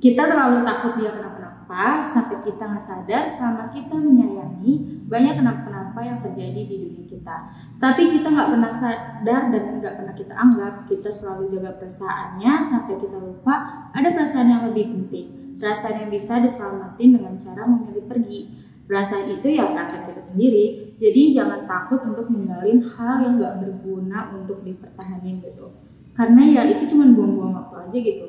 Kita 0.02 0.26
terlalu 0.26 0.66
takut 0.66 0.98
dia 0.98 1.14
kenapa-napa 1.14 2.02
sampai 2.02 2.42
kita 2.42 2.66
nggak 2.66 2.82
sadar 2.82 3.22
selama 3.22 3.70
kita 3.70 3.94
menyayangi 3.94 5.06
banyak 5.06 5.38
kenapa-kenapa 5.38 6.00
yang 6.02 6.18
terjadi 6.18 6.60
di 6.66 6.76
dunia 6.82 7.06
kita. 7.06 7.36
Tapi 7.78 8.10
kita 8.10 8.26
nggak 8.34 8.50
pernah 8.50 8.72
sadar 8.74 9.42
dan 9.54 9.62
nggak 9.78 9.94
pernah 10.02 10.14
kita 10.18 10.34
anggap 10.34 10.74
kita 10.90 11.10
selalu 11.14 11.54
jaga 11.54 11.78
perasaannya 11.78 12.52
sampai 12.66 12.94
kita 12.98 13.16
lupa 13.22 13.86
ada 13.94 14.08
perasaan 14.10 14.50
yang 14.50 14.66
lebih 14.66 14.90
penting. 14.90 15.54
Perasaan 15.54 15.94
yang 16.02 16.10
bisa 16.10 16.42
diselamatin 16.42 17.08
dengan 17.14 17.38
cara 17.38 17.62
memilih 17.70 18.10
pergi. 18.10 18.40
Perasaan 18.90 19.30
itu 19.30 19.46
ya 19.46 19.70
perasaan 19.70 20.10
kita 20.10 20.22
sendiri. 20.26 20.91
Jadi 21.02 21.34
jangan 21.34 21.66
takut 21.66 21.98
untuk 22.06 22.30
ninggalin 22.30 22.78
hal 22.78 23.26
yang 23.26 23.34
nggak 23.34 23.58
berguna 23.58 24.38
untuk 24.38 24.62
dipertahankan 24.62 25.42
gitu. 25.42 25.74
Karena 26.14 26.42
ya 26.46 26.62
itu 26.70 26.94
cuma 26.94 27.10
buang-buang 27.10 27.58
waktu 27.58 27.74
aja 27.90 27.98
gitu. 27.98 28.26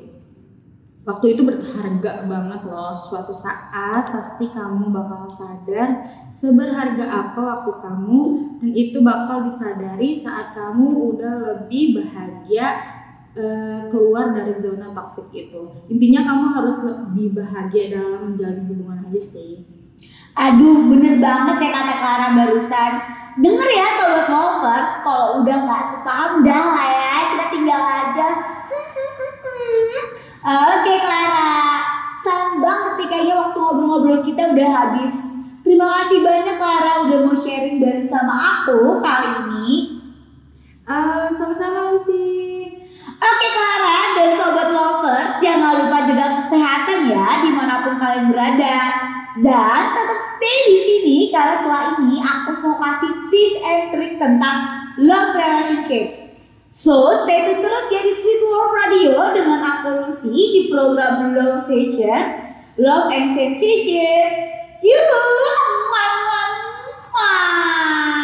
Waktu 1.06 1.38
itu 1.38 1.46
berharga 1.46 2.26
banget 2.26 2.60
loh. 2.66 2.90
Suatu 2.96 3.30
saat 3.30 4.10
pasti 4.10 4.50
kamu 4.50 4.90
bakal 4.90 5.30
sadar 5.30 6.02
seberharga 6.34 7.06
apa 7.06 7.38
waktu 7.38 7.72
kamu 7.78 8.20
dan 8.58 8.70
itu 8.74 8.98
bakal 9.06 9.46
disadari 9.46 10.10
saat 10.16 10.56
kamu 10.58 11.14
udah 11.14 11.34
lebih 11.46 12.02
bahagia 12.02 12.66
eh, 13.38 13.86
keluar 13.86 14.34
dari 14.34 14.50
zona 14.50 14.90
toksik 14.90 15.30
itu. 15.30 15.62
Intinya 15.86 16.26
kamu 16.26 16.44
harus 16.58 16.76
lebih 16.82 17.38
bahagia 17.38 18.02
dalam 18.02 18.34
menjalin 18.34 18.66
hubungan 18.66 18.98
aja 19.06 19.22
sih 19.22 19.63
Aduh, 20.34 20.90
bener 20.90 21.22
banget 21.22 21.56
ya 21.62 21.70
kata 21.70 21.94
Clara 22.02 22.28
barusan. 22.34 22.92
Denger 23.38 23.70
ya 23.70 23.86
sobat 23.98 24.26
lovers, 24.30 24.92
kalau 25.02 25.42
udah 25.42 25.56
nggak 25.62 25.82
sepaham 25.82 26.42
dah 26.42 26.62
lah 26.70 26.86
ya, 26.90 27.14
kita 27.34 27.46
tinggal 27.54 27.82
aja. 27.82 28.28
Oke 30.44 30.94
Clara, 31.00 31.54
sayang 32.22 32.58
banget 32.62 32.92
nih 32.98 33.08
kayaknya 33.10 33.34
waktu 33.38 33.58
ngobrol-ngobrol 33.58 34.20
kita 34.26 34.42
udah 34.54 34.68
habis. 34.70 35.14
Terima 35.62 35.86
kasih 35.98 36.20
banyak 36.26 36.56
Clara 36.58 36.92
udah 37.06 37.18
mau 37.24 37.34
sharing 37.38 37.78
bareng 37.78 38.10
sama 38.10 38.34
aku 38.34 39.00
kali 39.00 39.30
ini. 39.46 39.70
Eh, 40.84 41.26
sama-sama 41.32 41.94
Lucy 41.94 42.53
Oke 43.24 43.48
Clara 43.56 44.00
dan 44.20 44.30
sobat 44.36 44.68
lovers, 44.68 45.40
jangan 45.40 45.80
lupa 45.80 46.04
jaga 46.04 46.44
kesehatan 46.44 47.08
ya 47.08 47.40
di 47.40 47.50
mana 47.56 47.80
pun 47.80 47.96
kalian 47.96 48.28
berada. 48.28 48.76
Dan 49.40 49.80
tetap 49.96 50.18
stay 50.20 50.58
di 50.68 50.78
sini 50.84 51.18
karena 51.32 51.56
setelah 51.56 51.84
ini 51.98 52.20
aku 52.20 52.60
mau 52.60 52.76
kasih 52.78 53.10
tips 53.32 53.56
and 53.64 53.84
trick 53.96 54.14
tentang 54.20 54.56
love 55.00 55.32
relationship. 55.32 56.36
So 56.68 57.16
stay 57.24 57.48
tune 57.48 57.64
terus 57.64 57.86
ya 57.88 58.02
di 58.02 58.12
Sweet 58.12 58.40
Love 58.44 58.72
Radio 58.76 59.14
dengan 59.32 59.62
aku 59.62 60.04
Lucy 60.04 60.30
di 60.30 60.62
program 60.68 61.32
Love 61.32 61.58
Session, 61.58 62.52
Love 62.76 63.08
and 63.14 63.32
Sensation. 63.32 64.52
Yuhu, 64.84 65.20
muah, 65.38 65.64
muah, 65.80 66.12
muah. 67.08 68.23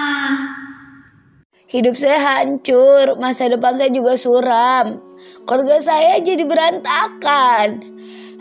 Hidup 1.71 1.95
saya 1.95 2.19
hancur, 2.19 3.15
masa 3.23 3.47
depan 3.47 3.71
saya 3.71 3.95
juga 3.95 4.19
suram. 4.19 4.99
Keluarga 5.47 5.79
saya 5.79 6.19
jadi 6.19 6.43
berantakan. 6.43 7.87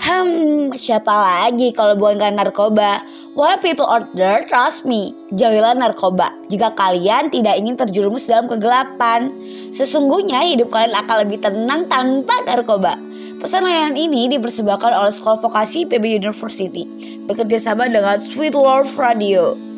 Hmm, 0.02 0.74
siapa 0.74 1.13
lagi 1.13 1.70
kalau 1.70 1.94
bukan 1.94 2.34
narkoba? 2.34 3.06
Why 3.38 3.62
people 3.62 3.86
there 4.18 4.50
trust 4.50 4.89
me? 4.89 5.13
Jauhilah 5.30 5.78
narkoba 5.78 6.34
jika 6.50 6.74
kalian 6.74 7.30
tidak 7.30 7.62
ingin 7.62 7.78
terjerumus 7.78 8.26
dalam 8.26 8.50
kegelapan. 8.50 9.30
Sesungguhnya 9.70 10.50
hidup 10.50 10.74
kalian 10.74 10.98
akan 10.98 11.30
lebih 11.30 11.38
tenang 11.38 11.86
tanpa 11.86 12.34
narkoba. 12.50 12.98
Pesan 13.38 13.62
layanan 13.62 13.94
ini 13.94 14.26
dipersembahkan 14.26 15.06
oleh 15.06 15.13
Sekolah 15.13 15.38
Vokasi 15.38 15.86
PB 15.86 16.18
University 16.18 16.89
bekerja 17.30 17.62
sama 17.62 17.86
dengan 17.86 18.18
Sweet 18.18 18.58
Love 18.58 18.98
Radio. 18.98 19.68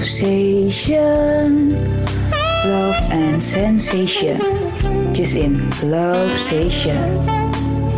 Station, 0.00 1.72
Love 2.64 2.98
and 3.10 3.42
Sensation. 3.42 4.40
Just 5.14 5.34
in 5.36 5.70
Love 5.82 6.32
Station. 6.36 7.24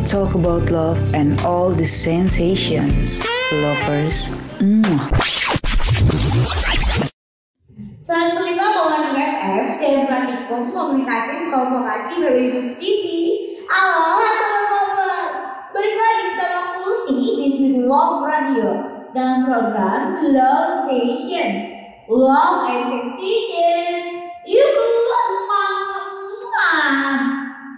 Talk 0.07 0.35
about 0.35 0.71
love 0.71 0.99
and 1.15 1.41
all 1.43 1.71
the 1.71 1.85
sensations. 1.85 3.21
Lovers. 3.53 4.29
Mwah. 4.61 5.09
105,6 7.99 9.21
FM, 9.21 9.65
siaran 9.69 10.05
praktikum 10.09 10.73
komunikasi 10.73 11.45
sekolah 11.45 11.69
vokasi 11.77 12.25
BB 12.25 12.37
University. 12.57 13.21
Halo, 13.69 14.25
sobat. 14.25 15.29
Balik 15.77 15.95
lagi 15.97 16.27
sama 16.37 16.57
aku 16.57 16.79
Lucy 16.89 17.21
di 17.37 17.49
Sweet 17.53 17.77
Love 17.85 18.25
Radio 18.25 18.69
dalam 19.13 19.45
program 19.45 20.25
Love 20.25 20.73
Station. 20.89 21.78
Love 22.09 22.73
and 22.73 22.88
Sensation. 22.88 24.33
Muah. 26.49 27.21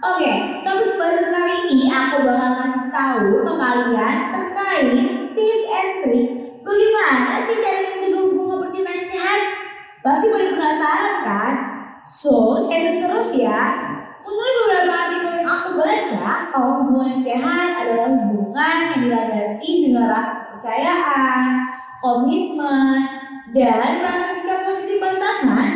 Oke, 0.07 0.31
topik 0.63 0.95
bahasan 0.95 1.35
kali 1.35 1.55
ini 1.67 1.91
aku 1.91 2.23
bakal 2.23 2.63
kasih 2.63 2.87
tahu 2.95 3.43
ke 3.43 3.53
kalian 3.59 4.15
terkait 4.31 4.87
tips 5.35 5.63
and 5.67 5.91
trick 5.99 6.27
bagaimana 6.63 7.35
sih 7.43 7.59
cara 7.59 7.91
menjaga 7.91 8.19
hubungan 8.23 8.63
percintaan 8.63 9.03
yang 9.03 9.03
sehat. 9.03 9.41
Pasti 9.99 10.25
pada 10.31 10.47
penasaran 10.55 11.15
kan? 11.27 11.53
So, 12.07 12.55
share 12.55 13.03
terus 13.03 13.35
ya. 13.35 13.61
Menurut 14.23 14.55
beberapa 14.63 14.95
artikel 14.95 15.43
yang 15.43 15.49
aku 15.51 15.69
baca, 15.75 16.25
kalau 16.55 16.87
hubungan 16.87 17.11
yang 17.11 17.19
sehat 17.19 17.83
adalah 17.83 18.15
hubungan 18.15 18.79
yang 18.95 19.01
dilandasi 19.11 19.91
dengan 19.91 20.07
rasa 20.07 20.55
kepercayaan, 20.55 21.67
komitmen, 21.99 23.30
dan 23.51 23.99
rasa 23.99 24.31
sikap 24.31 24.63
positif 24.63 25.03
pasangan 25.03 25.69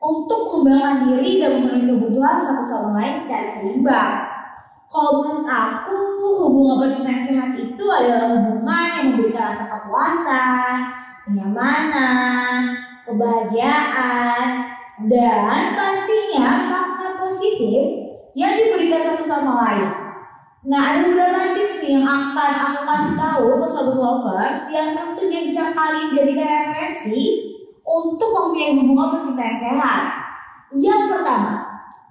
untuk 0.00 0.64
mengembangkan 0.64 1.08
diri 1.08 1.40
dan 1.40 1.60
memenuhi 1.60 1.88
kebutuhan 1.88 2.36
satu 2.36 2.64
sama 2.64 2.88
lain 3.00 3.16
secara 3.16 3.48
seimbang. 3.48 4.12
Kalau 4.90 5.22
menurut 5.22 5.46
aku, 5.46 6.00
hubungan 6.50 6.82
percintaan 6.82 7.14
yang 7.14 7.22
sehat 7.22 7.50
itu 7.56 7.84
adalah 7.86 8.26
hubungan 8.34 8.88
yang 8.98 9.06
memberikan 9.14 9.46
rasa 9.46 9.64
kepuasan, 9.70 10.74
kenyamanan, 11.24 12.74
kebahagiaan, 13.06 14.46
dan 15.06 15.78
pastinya 15.78 16.68
makna 16.68 17.22
positif 17.22 18.10
yang 18.34 18.58
diberikan 18.58 18.98
satu 18.98 19.22
sama 19.22 19.62
lain. 19.62 20.09
Nah, 20.60 20.92
ada 20.92 21.08
beberapa 21.08 21.56
tips 21.56 21.80
nih 21.80 21.96
yang 21.96 22.04
akan 22.04 22.52
aku 22.52 22.80
kasih 22.84 23.12
tahu 23.16 23.48
ke 23.64 23.66
sobat 23.66 23.96
lovers 23.96 24.68
yang 24.68 24.92
tentunya 24.92 25.48
bisa 25.48 25.72
kalian 25.72 26.12
jadikan 26.12 26.44
referensi 26.44 27.20
untuk 27.80 28.28
mempunyai 28.28 28.76
hubungan 28.76 29.16
percintaan 29.16 29.56
sehat. 29.56 30.00
Yang 30.76 31.16
pertama, 31.16 31.64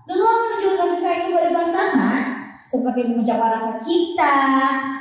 dengan 0.09 0.33
menunjukkan 0.33 0.77
kasih 0.81 0.97
sayang 0.97 1.23
kepada 1.29 1.49
pasangan, 1.53 2.21
seperti 2.65 2.99
mengucapkan 3.13 3.53
rasa 3.53 3.77
cinta, 3.77 4.37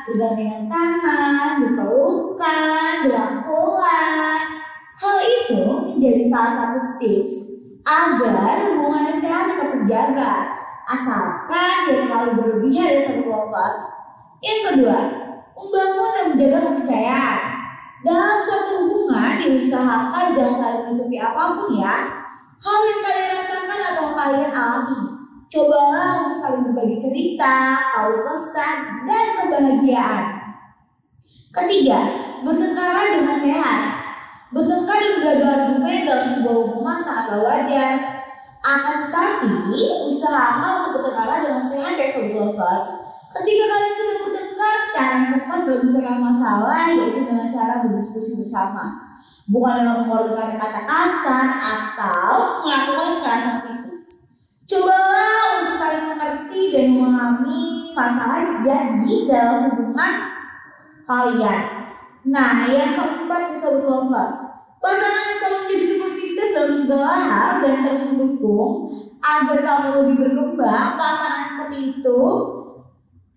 bergandengan 0.05 0.69
tangan, 0.69 1.49
berpelukan, 1.65 2.93
berangkulan. 3.09 4.41
Hal 5.01 5.17
itu 5.25 5.63
menjadi 5.97 6.23
salah 6.29 6.53
satu 6.53 7.01
tips 7.01 7.33
agar 7.89 8.61
hubungan 8.69 9.09
sehat 9.09 9.57
tetap 9.57 9.73
terjaga, 9.73 10.33
asalkan 10.89 11.85
tidak 11.85 12.09
terlalu 12.09 12.31
berlebihan 12.41 12.97
dari 12.97 13.03
satu 13.05 13.23
lovers. 13.29 13.85
Yang 14.41 14.61
kedua, 14.73 14.99
membangun 15.53 16.11
dan 16.17 16.25
menjaga 16.33 16.59
kepercayaan. 16.65 17.41
Dalam 17.99 18.39
suatu 18.41 18.73
hubungan 18.89 19.37
diusahakan 19.37 20.33
jangan 20.33 20.55
saling 20.57 20.83
menutupi 20.89 21.19
apa 21.21 21.43
pun 21.59 21.77
ya. 21.77 21.97
Hal 22.59 22.79
yang 22.89 23.01
kalian 23.05 23.31
rasakan 23.37 23.81
atau 23.95 24.07
kalian 24.17 24.51
alami. 24.51 25.03
Cobalah 25.49 26.25
untuk 26.25 26.37
saling 26.37 26.63
berbagi 26.71 26.97
cerita, 27.01 27.81
tahu 27.97 28.25
pesan, 28.29 28.77
dan 29.09 29.25
kebahagiaan. 29.39 30.25
Ketiga, 31.49 32.01
bertengkarlah 32.45 33.07
dengan 33.17 33.37
sehat. 33.37 33.79
Bertengkar 34.53 34.97
dan 35.01 35.15
beradu 35.21 35.45
argumen 35.45 36.07
dalam 36.09 36.27
sebuah 36.29 36.57
hubungan 36.69 36.97
sangatlah 36.97 37.41
wajar. 37.45 38.18
Akan 38.65 39.09
tetapi, 39.09 39.55
usahakan 40.07 40.91
untuk 40.91 41.01
bertengkar 41.01 41.41
dengan 41.47 41.63
sehat 41.63 41.95
ya 41.95 42.07
sobat 42.11 42.35
lovers. 42.35 42.89
Ketika 43.29 43.65
kalian 43.71 43.95
sedang 43.95 44.21
bertengkar, 44.27 44.77
cara 44.91 45.13
yang 45.15 45.27
tepat 45.37 45.59
dalam 45.63 45.81
menyelesaikan 45.85 46.19
masalah 46.19 46.77
yaitu 46.91 47.21
dengan 47.23 47.47
cara 47.47 47.75
berdiskusi 47.87 48.41
bersama. 48.43 48.85
Bukan 49.49 49.73
dengan 49.81 50.05
mengeluarkan 50.05 50.61
kata 50.61 50.81
kasar 50.85 51.47
atau 51.57 52.65
melakukan 52.67 53.21
kekerasan 53.21 53.57
fisik. 53.69 53.99
Cobalah 54.69 55.65
untuk 55.65 55.75
saling 55.81 56.05
mengerti 56.13 56.63
dan 56.77 56.87
memahami 56.93 57.63
masalah 57.97 58.37
yang 58.45 58.51
terjadi 58.61 59.13
dalam 59.25 59.59
hubungan 59.73 60.13
kalian. 61.09 61.61
Nah, 62.29 62.69
yang 62.69 62.93
keempat 62.93 63.57
sobat 63.57 63.89
lovers, 63.89 64.58
pasangan 64.79 65.23
yang 65.27 65.39
selalu 65.39 65.59
menjadi 65.65 65.85
support 65.85 66.15
system 66.15 66.47
dalam 66.55 66.75
segala 66.75 67.15
hal 67.19 67.51
dan 67.63 67.75
terus 67.85 68.03
mendukung 68.09 68.73
agar 69.23 69.59
kamu 69.63 69.89
lebih 70.03 70.17
berkembang. 70.23 70.89
Pasangan 70.97 71.45
seperti 71.47 71.79
itu 71.99 72.21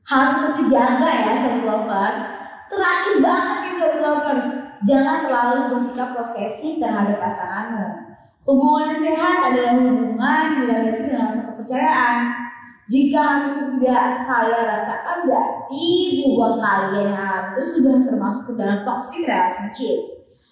harus 0.05 0.31
tetap 0.33 0.53
dijaga 0.61 1.09
ya 1.09 1.33
sobat 1.37 1.63
lovers. 1.65 2.23
Terakhir 2.71 3.15
banget 3.19 3.57
nih 3.67 3.73
sobat 3.75 3.99
lovers, 3.99 4.47
jangan 4.87 5.17
terlalu 5.27 5.59
bersikap 5.75 6.15
posesif 6.15 6.79
terhadap 6.79 7.17
pasanganmu. 7.19 8.11
Hubungan 8.41 8.89
yang 8.89 8.97
sehat 8.97 9.37
adalah 9.53 9.73
hubungan 9.77 10.17
yang 10.17 10.57
dilandasi 10.65 11.01
dengan 11.13 11.29
rasa 11.29 11.41
kepercayaan. 11.53 12.17
Jika 12.89 13.19
hal 13.23 13.37
tersebut 13.47 13.79
tidak 13.79 14.27
kalian 14.27 14.65
rasakan 14.67 15.17
berarti 15.23 15.85
hubungan 16.27 16.59
kalian 16.59 17.07
yang 17.13 17.43
itu 17.53 17.61
sudah 17.63 17.95
termasuk 18.03 18.43
ke 18.51 18.53
dalam 18.57 18.83
toxic 18.83 19.29
relationship. 19.29 19.99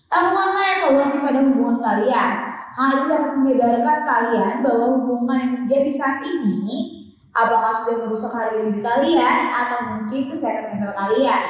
Lakukanlah 0.08 0.69
evaluasi 0.90 1.18
pada 1.22 1.40
hubungan 1.46 1.78
kalian. 1.78 2.32
Hal 2.74 2.90
ini 2.96 3.06
dapat 3.06 3.32
menyadarkan 3.38 4.00
kalian 4.06 4.54
bahwa 4.66 4.86
hubungan 4.98 5.38
yang 5.38 5.54
terjadi 5.62 5.92
saat 5.94 6.26
ini 6.26 6.98
apakah 7.30 7.70
sudah 7.70 8.10
merusak 8.10 8.34
harga 8.34 8.58
diri 8.58 8.82
kalian 8.82 9.38
atau 9.54 9.80
mungkin 9.94 10.22
kesehatan 10.34 10.82
mental 10.82 10.94
kalian. 10.98 11.42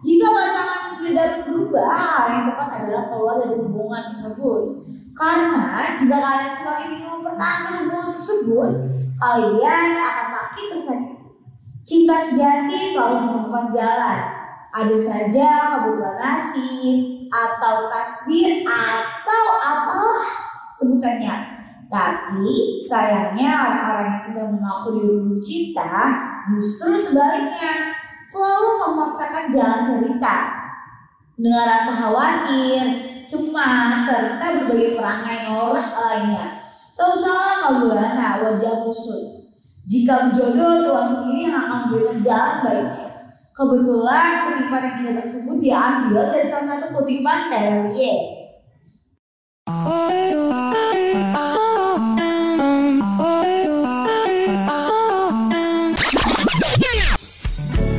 Jika 0.00 0.26
pasangan 0.32 0.80
tidak 0.96 1.14
dapat 1.14 1.40
berubah, 1.46 1.92
hal 1.92 2.24
yang 2.32 2.44
tepat 2.50 2.68
adalah 2.82 3.04
keluar 3.06 3.34
dari 3.44 3.56
hubungan 3.60 4.02
tersebut. 4.10 4.62
Karena 5.12 5.92
jika 5.92 6.16
kalian 6.16 6.52
semakin 6.56 6.88
ingin 6.96 7.08
mempertahankan 7.12 7.72
hubungan 7.84 8.10
tersebut, 8.10 8.70
kalian 9.20 9.90
akan 10.00 10.26
makin 10.32 10.66
tersakiti. 10.74 11.16
Cinta 11.84 12.16
sejati 12.16 12.96
selalu 12.96 13.16
menemukan 13.28 13.66
jalan. 13.68 14.18
Ada 14.70 14.96
saja 14.96 15.48
kebetulan 15.76 16.16
nasib 16.22 17.26
atau 17.28 17.90
takdir 18.20 18.60
atau 18.68 19.44
apalah 19.56 20.24
sebutannya. 20.76 21.36
Tapi 21.90 22.78
sayangnya 22.78 23.50
orang-orang 23.50 24.14
yang 24.14 24.22
sedang 24.22 24.50
mengaku 24.54 25.00
dirundung 25.00 25.42
cinta 25.42 26.22
justru 26.52 26.94
sebaliknya 26.94 27.96
selalu 28.28 28.70
memaksakan 28.86 29.50
jalan 29.50 29.82
cerita 29.82 30.36
dengan 31.34 31.64
rasa 31.66 31.92
khawatir, 31.98 32.82
cemas, 33.26 34.06
serta 34.06 34.46
berbagai 34.62 35.00
perangai 35.00 35.50
norak 35.50 35.88
lainnya. 35.96 36.62
Tak 36.94 37.10
usahlah 37.10 37.56
kabulana 37.64 38.44
wajah 38.44 38.86
kusut. 38.86 39.50
Jika 39.88 40.30
berjodoh, 40.30 40.86
Tuhan 40.86 41.02
sendiri 41.02 41.48
yang 41.48 41.56
akan 41.58 41.78
memberikan 41.88 42.18
jalan 42.22 42.54
baiknya. 42.62 43.09
Kebetulan 43.60 44.48
kutipan 44.48 45.04
yang 45.04 45.20
tersebut 45.20 45.60
diambil 45.60 46.32
dari 46.32 46.48
salah 46.48 46.80
satu 46.80 46.96
kutipan 46.96 47.52
dari. 47.52 48.08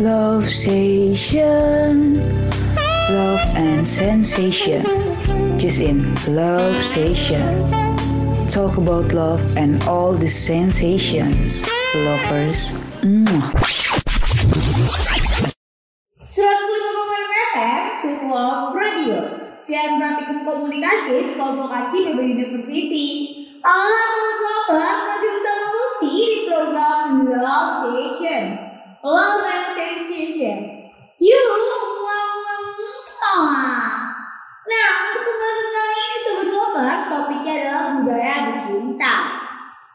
Love 0.02 0.50
station, 0.50 2.18
love 3.14 3.46
and 3.54 3.86
sensation. 3.86 4.82
Just 5.62 5.78
in 5.78 6.10
love 6.26 6.74
station. 6.82 7.70
Talk 8.50 8.82
about 8.82 9.14
love 9.14 9.46
and 9.54 9.78
all 9.86 10.18
the 10.18 10.26
sensations. 10.26 11.62
Lovers. 11.94 12.74
Mwah. 13.06 13.91
Radio. 19.12 19.40
Siaran 19.62 20.02
praktikum 20.02 20.40
komunikasi 20.42 21.22
Sekolah 21.22 21.68
Vokasi 21.68 22.10
PB 22.10 22.20
University. 22.24 23.10
Alhamdulillah, 23.62 24.96
masih 25.06 25.30
bersama 25.38 25.66
Lucy 25.70 26.10
di 26.18 26.40
program 26.50 27.30
Love 27.30 27.72
Station. 27.86 28.44
Love 29.06 29.46
and 29.46 29.68
Sensation. 29.78 30.58
Muah. 33.32 33.94
Nah, 34.66 34.88
untuk 35.08 35.24
pembahasan 35.30 35.68
kali 35.72 35.94
ini 35.94 36.18
Sobat 36.26 36.50
Lovers, 36.52 37.04
topiknya 37.08 37.54
adalah 37.62 37.86
budaya 38.02 38.36
bercinta. 38.50 39.14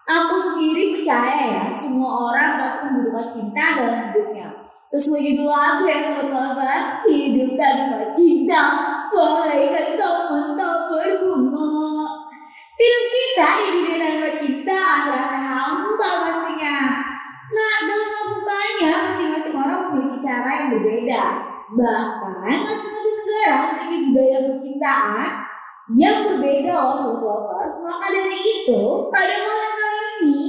Aku 0.07 0.39
sendiri 0.39 0.99
percaya 0.99 1.43
ya, 1.51 1.63
semua 1.75 2.31
orang 2.31 2.63
pasti 2.63 2.87
membutuhkan 2.87 3.27
cinta 3.27 3.65
dalam 3.77 4.01
hidupnya. 4.09 4.49
Sesuai 4.87 5.21
judul 5.27 5.51
lagu 5.51 5.83
ya 5.91 5.99
Sobat 6.07 6.31
Lovers, 6.31 6.89
hidup 7.11 7.59
tanpa 7.59 8.15
cinta, 8.15 8.63
bagaikan 9.13 9.89
teman 9.99 10.47
tak 10.55 10.77
berbunga. 10.91 11.75
Hidup 12.77 13.05
kita 13.09 13.49
di 13.57 13.67
dunia 13.73 13.97
tanpa 14.01 14.31
cinta 14.37 14.77
akan 14.77 15.01
terasa 15.09 15.39
hampa 15.41 16.11
pastinya. 16.29 16.79
Nah, 17.47 17.75
dalam 17.89 18.09
melakukannya, 18.13 18.93
masing-masing 19.09 19.57
orang 19.57 19.83
memiliki 19.89 20.19
cara 20.21 20.51
yang 20.61 20.69
berbeda. 20.77 21.23
Bahkan 21.73 22.55
masing-masing 22.63 23.17
negara 23.17 23.57
memiliki 23.65 23.99
budaya 24.13 24.39
percintaan 24.45 25.31
yang 25.97 26.17
berbeda 26.27 26.73
loh 26.75 26.99
Sobat 26.99 27.25
Lovers. 27.25 27.77
Maka 27.87 28.07
dari 28.13 28.39
itu, 28.43 28.83
pada 29.09 29.35
malam 29.41 29.73
kali 29.73 30.03
ini 30.21 30.47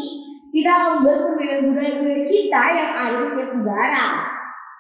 kita 0.52 0.70
akan 0.74 0.90
membahas 1.00 1.22
perbedaan 1.32 1.62
budaya-budaya 1.70 2.24
cinta 2.26 2.62
yang 2.74 2.92
ada 2.92 3.18
di 3.24 3.32
tiap. 3.38 4.37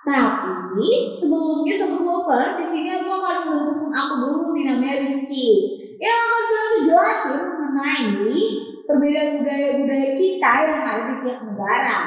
Tapi 0.08 0.88
sebelumnya 1.12 1.76
Sobat 1.76 2.00
Lovers, 2.08 2.56
di 2.56 2.65
sini 2.65 2.89
aku 2.96 3.12
akan 3.12 3.36
menuntut 3.52 3.91
aku 3.91 4.13
dulu 4.24 4.56
nih 4.56 4.63
namanya 4.72 5.04
Rizky 5.04 5.76
yang 6.00 6.15
akan 6.15 6.43
bantu 6.48 6.78
jelasin 6.88 7.39
mengenai 7.60 8.39
perbedaan 8.88 9.43
budaya-budaya 9.43 10.10
cinta 10.15 10.52
yang 10.63 10.80
ada 10.80 11.04
di 11.12 11.15
tiap 11.28 11.39
negara. 11.43 12.00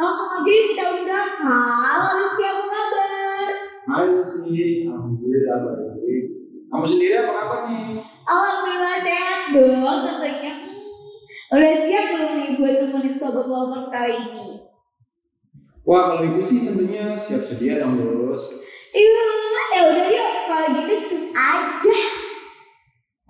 Langsung 0.00 0.40
aja 0.40 0.48
kita 0.48 0.84
undang. 0.96 1.32
Halo 1.44 2.08
Rizky, 2.24 2.44
apa 2.48 2.64
kabar? 2.64 3.50
Hai 3.82 4.06
Lucy, 4.08 4.88
Alhamdulillah 4.88 5.58
baik. 5.66 6.24
Kamu 6.64 6.86
sendiri 6.88 7.14
apa 7.20 7.32
kabar 7.36 7.60
nih? 7.68 8.00
Alhamdulillah 8.24 8.96
sehat 8.96 9.40
dong 9.52 9.98
tentunya. 10.08 10.52
Hmm, 10.56 11.52
Udah 11.52 11.74
siap 11.76 12.04
belum 12.16 12.32
nih 12.40 12.50
buat 12.56 12.74
nemenin 12.80 13.12
Sobat 13.12 13.44
Lovers 13.44 13.92
kali 13.92 14.16
ini? 14.16 14.51
Wah 15.82 16.14
kalau 16.14 16.22
itu 16.22 16.40
sih 16.42 16.58
tentunya 16.62 17.18
siap 17.18 17.42
sedia 17.42 17.82
dong 17.82 17.98
Lulus. 17.98 18.62
Iya, 18.94 19.26
ya 19.74 19.80
udah 19.90 20.06
yuk. 20.12 20.32
Kalau 20.46 20.66
gitu 20.78 20.94
terus 21.10 21.26
aja. 21.34 21.98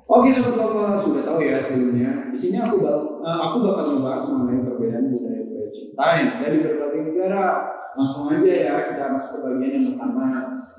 Oke 0.03 0.29
sobat 0.29 0.59
lover 0.59 0.99
sudah 1.01 1.23
tahu 1.25 1.41
ya 1.41 1.57
sebelumnya. 1.57 2.29
Di 2.29 2.37
sini 2.37 2.61
aku 2.61 2.83
bak- 2.85 3.23
eh, 3.25 3.39
aku 3.49 3.57
bakal 3.65 3.97
membahas 3.97 4.25
mengenai 4.37 4.67
perbedaan 4.67 5.09
budaya 5.09 5.41
budaya 5.47 5.69
cinta 5.73 6.05
yang 6.19 6.29
ada 6.37 6.49
di 6.53 6.59
berbagai 6.61 7.01
negara. 7.09 7.45
Langsung 7.93 8.33
aja 8.33 8.53
ya 8.53 8.75
kita 8.89 9.05
masuk 9.13 9.33
ke 9.41 9.41
bagian 9.53 9.73
yang 9.79 9.85
pertama. 9.97 10.27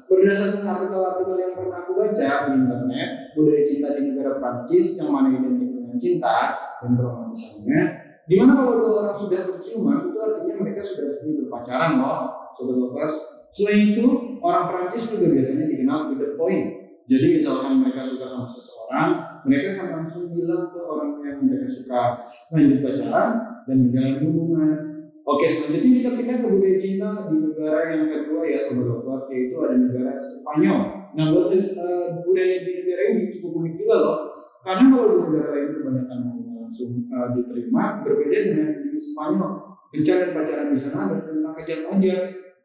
Berdasarkan 0.09 0.65
artikel-artikel 0.65 1.35
yang 1.39 1.53
pernah 1.57 1.77
aku 1.81 1.91
baca 1.93 2.29
di 2.45 2.51
internet, 2.57 3.09
budaya 3.33 3.61
cinta 3.65 3.87
di 3.97 4.01
negara 4.11 4.31
Prancis 4.37 4.87
yang 5.01 5.09
mana 5.13 5.27
identik 5.29 5.69
dengan 5.73 5.97
cinta 5.97 6.37
dan 6.81 6.91
keromantisannya. 6.97 7.81
Di 8.23 8.39
mana 8.39 8.55
kalau 8.55 8.79
dua 8.79 8.91
orang 9.03 9.17
sudah 9.19 9.39
berciuman 9.51 10.07
itu 10.07 10.17
artinya 10.19 10.55
mereka 10.63 10.79
sudah 10.79 11.11
resmi 11.11 11.43
berpacaran 11.43 11.99
loh, 11.99 12.47
sobat 12.55 12.75
lovers. 12.79 13.15
Selain 13.53 13.93
itu, 13.93 14.39
orang 14.41 14.65
Prancis 14.71 15.13
juga 15.13 15.35
biasanya 15.35 15.69
dikenal 15.69 15.99
to 16.09 16.15
the 16.17 16.29
point. 16.39 16.83
Jadi 17.03 17.35
misalkan 17.35 17.83
mereka 17.83 17.99
suka 17.99 18.23
sama 18.23 18.47
seseorang, 18.47 19.43
mereka 19.43 19.75
akan 19.75 19.87
langsung 19.99 20.31
bilang 20.31 20.71
ke 20.71 20.79
orang 20.79 21.19
yang 21.19 21.37
mereka 21.43 21.67
suka 21.67 22.15
lanjut 22.55 22.79
pacaran 22.79 23.31
dan 23.67 23.75
menjalin 23.83 24.17
hubungan. 24.23 24.77
Oke, 25.23 25.47
selanjutnya 25.47 25.91
kita 25.99 26.09
pindah 26.15 26.37
ke 26.39 26.47
budaya 26.47 26.77
cinta 26.79 27.09
di 27.27 27.35
negara 27.43 27.79
yang 27.91 28.03
kedua 28.07 28.43
ya 28.47 28.59
sobat 28.59 28.87
lovers 28.87 29.27
yaitu 29.35 29.55
ada 29.59 29.75
negara 29.75 30.15
Spanyol. 30.15 30.79
Nah, 31.13 31.25
buat 31.29 31.47
eh, 31.51 32.07
budaya 32.23 32.55
di 32.63 32.71
negara 32.83 33.01
ini 33.11 33.27
cukup 33.27 33.51
unik 33.63 33.73
juga 33.75 33.95
loh. 33.99 34.19
Karena 34.63 34.83
kalau 34.95 35.05
di 35.11 35.17
negara 35.27 35.47
lain 35.51 35.67
kebanyakan 35.75 36.19
langsung 36.63 37.11
eh, 37.11 37.27
diterima, 37.35 38.01
berbeda 38.07 38.37
dengan 38.47 38.69
di 38.87 38.99
Spanyol. 38.99 39.53
Kencan 39.93 40.17
dan 40.17 40.29
pacaran 40.33 40.67
di 40.73 40.79
sana 40.79 40.99
ada 41.05 41.17
tentang 41.21 41.53
kejar-mengejar. 41.53 42.21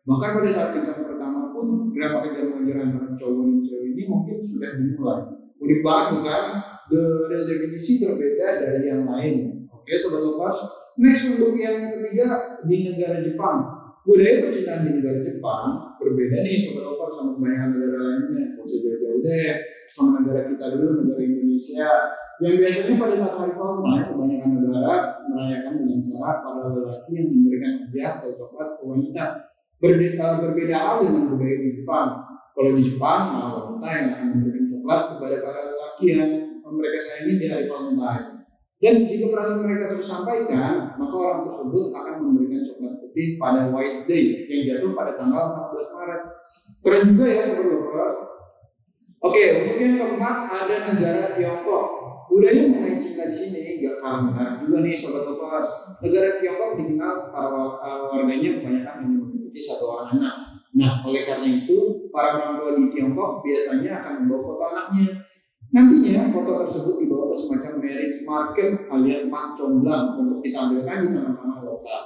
Bahkan 0.09 0.31
pada 0.41 0.49
saat 0.49 0.69
kencan 0.73 1.05
pertama 1.05 1.53
pun 1.53 1.93
drama 1.93 2.25
kejar-mengejar 2.25 2.89
antara 2.89 3.13
cowok 3.13 3.43
dan 3.45 3.59
cewek 3.61 3.89
ini 3.93 4.03
mungkin 4.09 4.37
sudah 4.41 4.71
dimulai. 4.81 5.23
Unik 5.59 5.81
banget 5.85 6.07
bukan? 6.17 6.45
The 6.89 7.03
real 7.29 7.45
definisi 7.45 8.01
berbeda 8.01 8.47
dari 8.65 8.89
yang 8.89 9.05
lain. 9.05 9.69
Oke, 9.69 9.93
Oke, 9.93 9.93
sobat 10.01 10.25
lovers. 10.25 10.61
Next 10.99 11.37
untuk 11.37 11.53
yang 11.61 11.93
ketiga 11.93 12.61
di 12.65 12.89
negara 12.89 13.21
Jepang. 13.21 13.77
Budaya 14.09 14.41
percintaan 14.41 14.89
di 14.89 15.05
negara 15.05 15.21
Jepang 15.21 16.01
berbeda 16.01 16.41
nih 16.49 16.57
sobat 16.57 16.89
lovers 16.89 17.13
sama 17.13 17.31
kebanyakan 17.37 17.69
negara 17.77 18.03
lainnya. 18.09 18.45
Gak 18.57 18.65
usah 18.65 18.79
jauh-jauh 18.81 19.21
deh 19.21 19.53
negara 20.29 20.45
kita 20.53 20.65
dulu, 20.77 20.89
negara 20.93 21.25
Indonesia. 21.25 21.91
Yang 22.39 22.55
biasanya 22.63 22.95
pada 23.01 23.15
saat 23.19 23.35
hari 23.35 23.53
Valentine, 23.57 24.05
kebanyakan 24.07 24.51
negara 24.55 24.95
merayakan 25.27 25.73
dengan 25.81 26.01
cara 26.05 26.33
para 26.45 26.61
lelaki 26.69 27.11
yang 27.17 27.29
memberikan 27.35 27.73
hadiah 27.83 28.11
atau 28.21 28.31
coklat 28.37 28.69
ke 28.77 28.83
wanita. 28.85 29.25
Berbeda, 29.79 30.27
berbeda 30.45 30.77
hal 30.77 30.97
dengan 31.03 31.23
budaya 31.33 31.57
di 31.59 31.71
Jepang. 31.73 32.09
Kalau 32.55 32.71
di 32.75 32.83
Jepang, 32.83 33.21
malah 33.35 33.51
wanita 33.59 33.89
yang 33.91 34.07
akan 34.15 34.27
memberikan 34.37 34.65
coklat 34.71 35.01
kepada 35.15 35.37
para 35.43 35.61
lelaki 35.67 36.05
yang 36.15 36.31
mereka 36.69 36.99
sayangi 37.01 37.35
di 37.41 37.47
hari 37.49 37.65
Valentine. 37.67 38.27
Dan 38.79 39.11
jika 39.11 39.35
perasaan 39.35 39.59
mereka 39.67 39.91
tersampaikan, 39.91 40.95
maka 40.95 41.15
orang 41.19 41.43
tersebut 41.51 41.91
akan 41.91 42.15
memberikan 42.23 42.63
coklat 42.63 42.95
putih 43.03 43.35
pada 43.35 43.75
White 43.75 44.07
Day 44.07 44.47
yang 44.47 44.63
jatuh 44.63 44.95
pada 44.95 45.19
tanggal 45.19 45.75
14 45.75 45.97
Maret. 45.99 46.23
Keren 46.87 47.03
juga 47.11 47.25
ya 47.27 47.43
sobat 47.43 47.67
lovers. 47.67 48.38
Oke, 49.19 49.45
untuk 49.67 49.77
yang 49.83 49.99
keempat 49.99 50.37
ada 50.47 50.77
negara 50.95 51.35
Tiongkok. 51.35 51.87
Budaya 52.29 52.71
mengenai 52.71 53.01
cinta 53.01 53.27
di 53.27 53.35
sini 53.35 53.83
gak 53.83 53.99
kalah 53.99 54.55
juga 54.61 54.85
nih 54.85 54.95
sobat 54.95 55.27
lovers. 55.27 55.99
Negara 55.99 56.39
Tiongkok 56.39 56.79
dikenal 56.79 57.35
para 57.35 57.51
uh, 57.83 58.15
warganya 58.15 58.63
kebanyakan 58.63 58.95
hanya 59.03 59.19
memiliki 59.19 59.59
satu 59.59 59.85
orang 59.91 60.21
anak. 60.21 60.35
Nah, 60.79 61.03
oleh 61.03 61.27
karena 61.27 61.49
itu, 61.51 62.07
para 62.15 62.39
orang 62.39 62.63
tua 62.63 62.71
di 62.79 62.87
Tiongkok 62.95 63.43
biasanya 63.43 63.99
akan 63.99 64.13
membawa 64.23 64.41
foto 64.45 64.63
anaknya. 64.71 65.09
Nantinya 65.69 66.23
foto 66.31 66.65
tersebut 66.65 66.95
dibawa 67.03 67.29
ke 67.29 67.37
semacam 67.37 67.73
marriage 67.85 68.19
market 68.25 68.71
alias 68.89 69.29
mak 69.29 69.53
comblang 69.53 70.17
untuk 70.17 70.41
ditampilkan 70.41 70.97
di 71.05 71.09
taman-taman 71.13 71.61
lokal. 71.61 72.03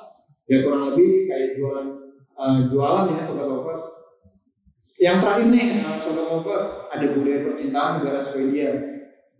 Ya 0.50 0.66
kurang 0.66 0.82
lebih 0.90 1.30
kayak 1.30 1.54
jualan 1.54 1.86
uh, 2.34 2.58
jualan 2.66 3.14
ya 3.14 3.20
sobat 3.22 3.46
lovers. 3.46 3.84
Yang 5.02 5.16
terakhir 5.18 5.46
nih 5.50 5.66
uh, 5.82 5.98
sobat 5.98 6.26
lovers 6.30 6.68
ada 6.94 7.06
budaya 7.10 7.38
percintaan 7.50 7.90
negara 7.98 8.22
Swedia. 8.22 8.70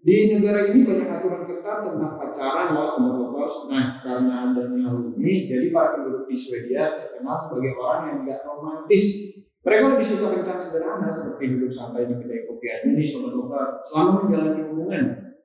Di 0.02 0.34
negara 0.34 0.66
ini 0.74 0.82
banyak 0.82 1.06
aturan 1.06 1.46
ketat 1.46 1.86
tentang 1.86 2.18
pacaran 2.18 2.74
loh 2.74 2.90
sobat 2.90 3.14
lovers. 3.22 3.70
Nah 3.70 3.94
karena 4.02 4.50
adanya 4.50 4.90
hal 4.90 4.98
ini, 5.14 5.46
jadi 5.46 5.70
para 5.70 5.94
penduduk 5.94 6.26
di 6.26 6.34
Swedia 6.34 6.90
terkenal 6.98 7.38
sebagai 7.38 7.78
orang 7.78 8.02
yang 8.10 8.18
gak 8.26 8.42
romantis 8.42 9.38
mereka 9.62 9.94
lebih 9.94 10.06
suka 10.06 10.26
kencan 10.34 10.58
sederhana 10.58 11.06
seperti 11.06 11.54
duduk 11.54 11.70
santai 11.70 12.10
di 12.10 12.18
kedai 12.18 12.50
kopi 12.50 12.66
aja 12.66 12.88
nih 12.98 13.06
sobat 13.06 13.32
lover 13.38 13.66
selama 13.78 14.10
menjalani 14.26 14.62
hubungan 14.66 15.04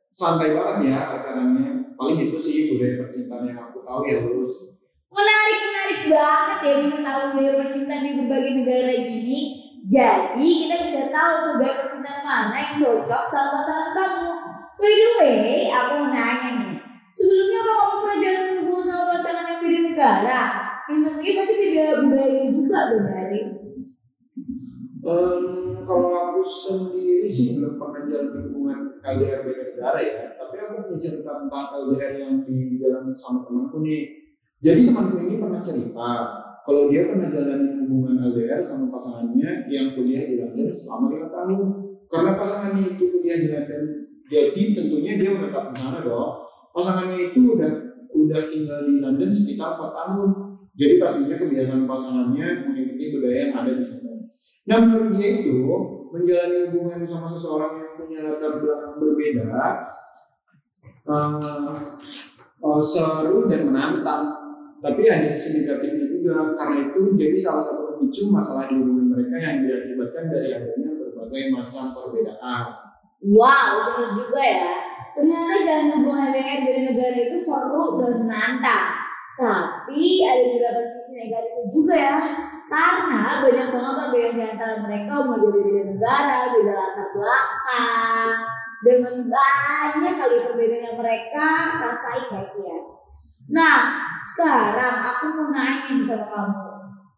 santai 0.09 0.57
banget 0.57 0.89
ya 0.89 0.99
pacarannya 1.13 1.93
paling 1.93 2.17
itu 2.25 2.37
sih 2.41 2.73
budaya 2.73 3.05
percintaan 3.05 3.45
yang 3.45 3.61
aku 3.61 3.85
tahu 3.85 4.01
ya 4.09 4.25
lulus 4.25 4.81
Menarik 5.07 5.59
menarik 5.69 6.01
banget 6.09 6.59
ya 6.65 6.73
bisa 6.81 6.97
tahu 7.05 7.21
budaya 7.37 7.53
percintaan 7.61 8.01
di 8.03 8.11
berbagai 8.25 8.53
negara 8.59 8.93
gini. 9.05 9.66
Jadi 9.85 10.49
kita 10.65 10.75
bisa 10.81 11.01
tahu 11.13 11.55
budaya 11.55 11.85
percintaan 11.85 12.21
mana 12.25 12.57
yang 12.57 12.75
cocok 12.81 13.23
sama 13.29 13.61
pasangan 13.61 13.91
kamu. 13.93 14.31
By 14.77 14.93
the 14.93 15.09
way, 15.21 15.69
aku 15.69 15.93
mau 16.01 16.09
nanya 16.09 16.49
nih. 16.57 16.75
Sebelumnya 17.13 17.59
apa 17.61 17.73
kamu 17.77 17.97
pernah 17.97 18.17
jalan 18.21 18.45
hubungan 18.61 18.85
sama 18.85 19.03
pasangan 19.13 19.45
yang 19.49 19.59
beda 19.61 19.79
negara? 19.85 20.41
Yang 20.89 21.01
pasti 21.37 21.55
beda 21.61 21.83
budayanya 22.03 22.49
juga 22.53 22.79
dong 22.89 23.05
dari. 23.09 23.41
Um, 25.07 25.41
kalau 25.87 26.11
aku 26.11 26.41
sendiri 26.43 27.23
sih 27.31 27.55
belum 27.55 27.79
pernah 27.79 28.03
jalan 28.11 28.27
hubungan 28.43 28.79
LDR 28.99 29.39
beda 29.47 29.63
negara 29.71 29.99
ya 30.03 30.35
tapi 30.35 30.55
aku 30.59 30.73
punya 30.83 30.99
cerita 30.99 31.31
tentang 31.31 31.65
LDR 31.71 32.13
yang 32.19 32.43
dijalani 32.43 33.15
sama 33.15 33.47
temanku 33.47 33.79
nih 33.87 34.03
jadi 34.59 34.91
temanku 34.91 35.15
ini 35.23 35.39
pernah 35.39 35.63
cerita 35.63 36.11
kalau 36.67 36.91
dia 36.91 37.07
pernah 37.07 37.31
jalan 37.31 37.87
hubungan 37.87 38.19
LDR 38.27 38.59
sama 38.59 38.91
pasangannya 38.91 39.71
yang 39.71 39.95
kuliah 39.95 40.27
di 40.27 40.35
London 40.35 40.67
selama 40.67 41.15
lima 41.15 41.27
tahun. 41.31 41.67
Karena 42.11 42.31
pasangannya 42.35 42.83
itu 42.91 43.03
kuliah 43.07 43.39
di 43.39 43.47
London 43.55 43.83
jadi 44.27 44.75
tentunya 44.75 45.15
dia 45.15 45.31
menetap 45.31 45.71
di 45.71 45.75
sana 45.79 46.03
dong. 46.03 46.43
Pasangannya 46.75 47.31
itu 47.31 47.55
udah 47.55 47.71
udah 48.11 48.41
tinggal 48.51 48.79
di 48.83 48.99
London 48.99 49.31
sekitar 49.31 49.79
4 49.79 49.95
tahun. 49.95 50.29
Jadi 50.77 50.93
pastinya 51.01 51.35
kebiasaan 51.39 51.83
pasangannya 51.87 52.47
mengikuti 52.69 53.05
budaya 53.17 53.37
yang 53.49 53.53
ada 53.55 53.71
di 53.73 53.83
sana. 53.83 54.13
Nah 54.67 54.77
menurut 54.83 55.15
dia 55.15 55.29
itu 55.41 55.63
menjalani 56.11 56.59
hubungan 56.69 57.01
sama 57.07 57.27
seseorang 57.31 57.81
yang 57.81 57.91
punya 57.97 58.19
latar 58.23 58.61
belakang 58.61 58.95
berbeda 58.99 59.43
uh, 61.07 61.39
uh, 62.61 62.81
seru 62.83 63.47
dan 63.47 63.71
menantang. 63.71 64.46
Tapi 64.87 65.03
ada 65.03 65.27
sisi 65.27 65.59
negatifnya 65.59 66.07
juga 66.07 66.55
karena 66.55 66.87
itu 66.87 67.01
jadi 67.19 67.35
salah 67.35 67.63
satu 67.67 67.99
pemicu 67.99 68.31
masalah 68.31 68.71
di 68.71 68.79
hubungan 68.79 69.11
mereka 69.11 69.35
yang 69.35 69.67
diakibatkan 69.67 70.31
dari 70.31 70.47
adanya 70.55 70.89
berbagai 70.95 71.43
macam 71.51 71.91
perbedaan. 71.91 72.63
Wow, 73.27 73.67
benar 73.91 74.15
juga 74.15 74.39
ya. 74.39 74.73
Ternyata 75.11 75.55
jalan 75.59 75.87
hubungan 75.99 76.31
LDR 76.31 76.59
dari 76.63 76.81
negara 76.87 77.17
itu 77.19 77.35
seru 77.35 77.99
dan 77.99 78.23
menantang. 78.23 78.87
Tapi 79.35 80.23
ada 80.23 80.41
beberapa 80.55 80.81
sisi 80.81 81.11
negatifnya 81.27 81.65
juga 81.67 81.95
ya. 81.99 82.15
Karena 82.71 83.43
banyak 83.43 83.67
banget 83.67 83.93
perbedaan 83.99 84.35
di 84.39 84.43
antara 84.55 84.75
mereka 84.87 85.11
mau 85.27 85.35
jadi 85.35 85.59
beda 85.67 85.83
negara, 85.83 86.37
beda 86.55 86.73
latar 86.79 87.07
belakang, 87.11 88.31
dan 88.87 88.95
masih 89.03 89.25
banyak 89.27 90.13
kali 90.15 90.35
perbedaan 90.47 90.85
yang 90.87 90.95
mereka 90.95 91.45
rasain 91.83 92.23
ya 92.31 92.43
Kia. 92.55 92.96
Nah, 93.47 93.95
sekarang 94.19 94.95
aku 95.03 95.25
mau 95.39 95.47
nanya 95.55 95.95
sama 96.03 96.27
kamu. 96.27 96.67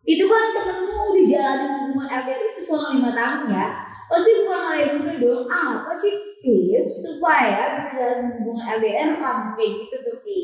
Itu 0.06 0.26
kan 0.26 0.46
temenmu 0.54 1.02
di 1.18 1.24
jalan 1.30 1.90
hubungan 1.90 2.10
LDR 2.10 2.54
itu 2.54 2.62
selama 2.62 2.90
lima 2.98 3.12
tahun 3.14 3.42
ya. 3.54 3.68
Pasti 4.10 4.32
bukan 4.42 4.60
hal 4.66 4.76
yang 4.78 4.94
mudah 5.02 5.16
dong. 5.22 5.44
Apa 5.46 5.92
sih 5.94 6.14
tips 6.42 6.96
supaya 7.06 7.78
bisa 7.78 7.92
jalan 7.94 8.22
hubungan 8.42 8.66
LDR 8.82 9.22
kamu 9.22 9.48
kayak 9.54 9.72
gitu 9.86 9.96
tuh 10.02 10.18
Ki? 10.26 10.40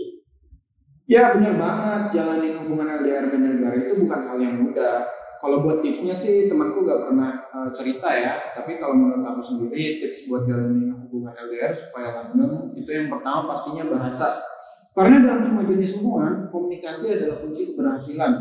Ya 1.05 1.37
benar 1.37 1.53
banget, 1.53 2.17
jalanin 2.17 2.65
hubungan 2.65 2.89
LDR 3.01 3.29
negara 3.29 3.77
itu 3.77 3.93
bukan 4.05 4.19
hal 4.25 4.37
yang 4.41 4.55
mudah. 4.65 5.05
Kalau 5.37 5.61
buat 5.61 5.85
tipsnya 5.85 6.15
sih 6.17 6.49
temanku 6.49 6.81
gak 6.81 7.05
pernah 7.05 7.45
uh, 7.53 7.69
cerita 7.69 8.09
ya, 8.09 8.55
tapi 8.57 8.81
kalau 8.81 8.97
menurut 8.97 9.21
aku 9.21 9.41
sendiri 9.43 10.01
tips 10.01 10.33
buat 10.33 10.49
jalanin 10.49 10.97
hubungan 11.05 11.37
LDR 11.37 11.69
supaya 11.69 12.09
langgeng 12.09 12.73
itu 12.73 12.89
yang 12.89 13.13
pertama 13.13 13.53
pastinya 13.53 13.85
bahasa. 13.85 14.54
Karena 14.95 15.19
dalam 15.19 15.43
semua 15.43 15.67
jenis 15.67 15.99
hubungan, 15.99 16.47
komunikasi 16.47 17.19
adalah 17.19 17.43
kunci 17.43 17.75
keberhasilan. 17.75 18.31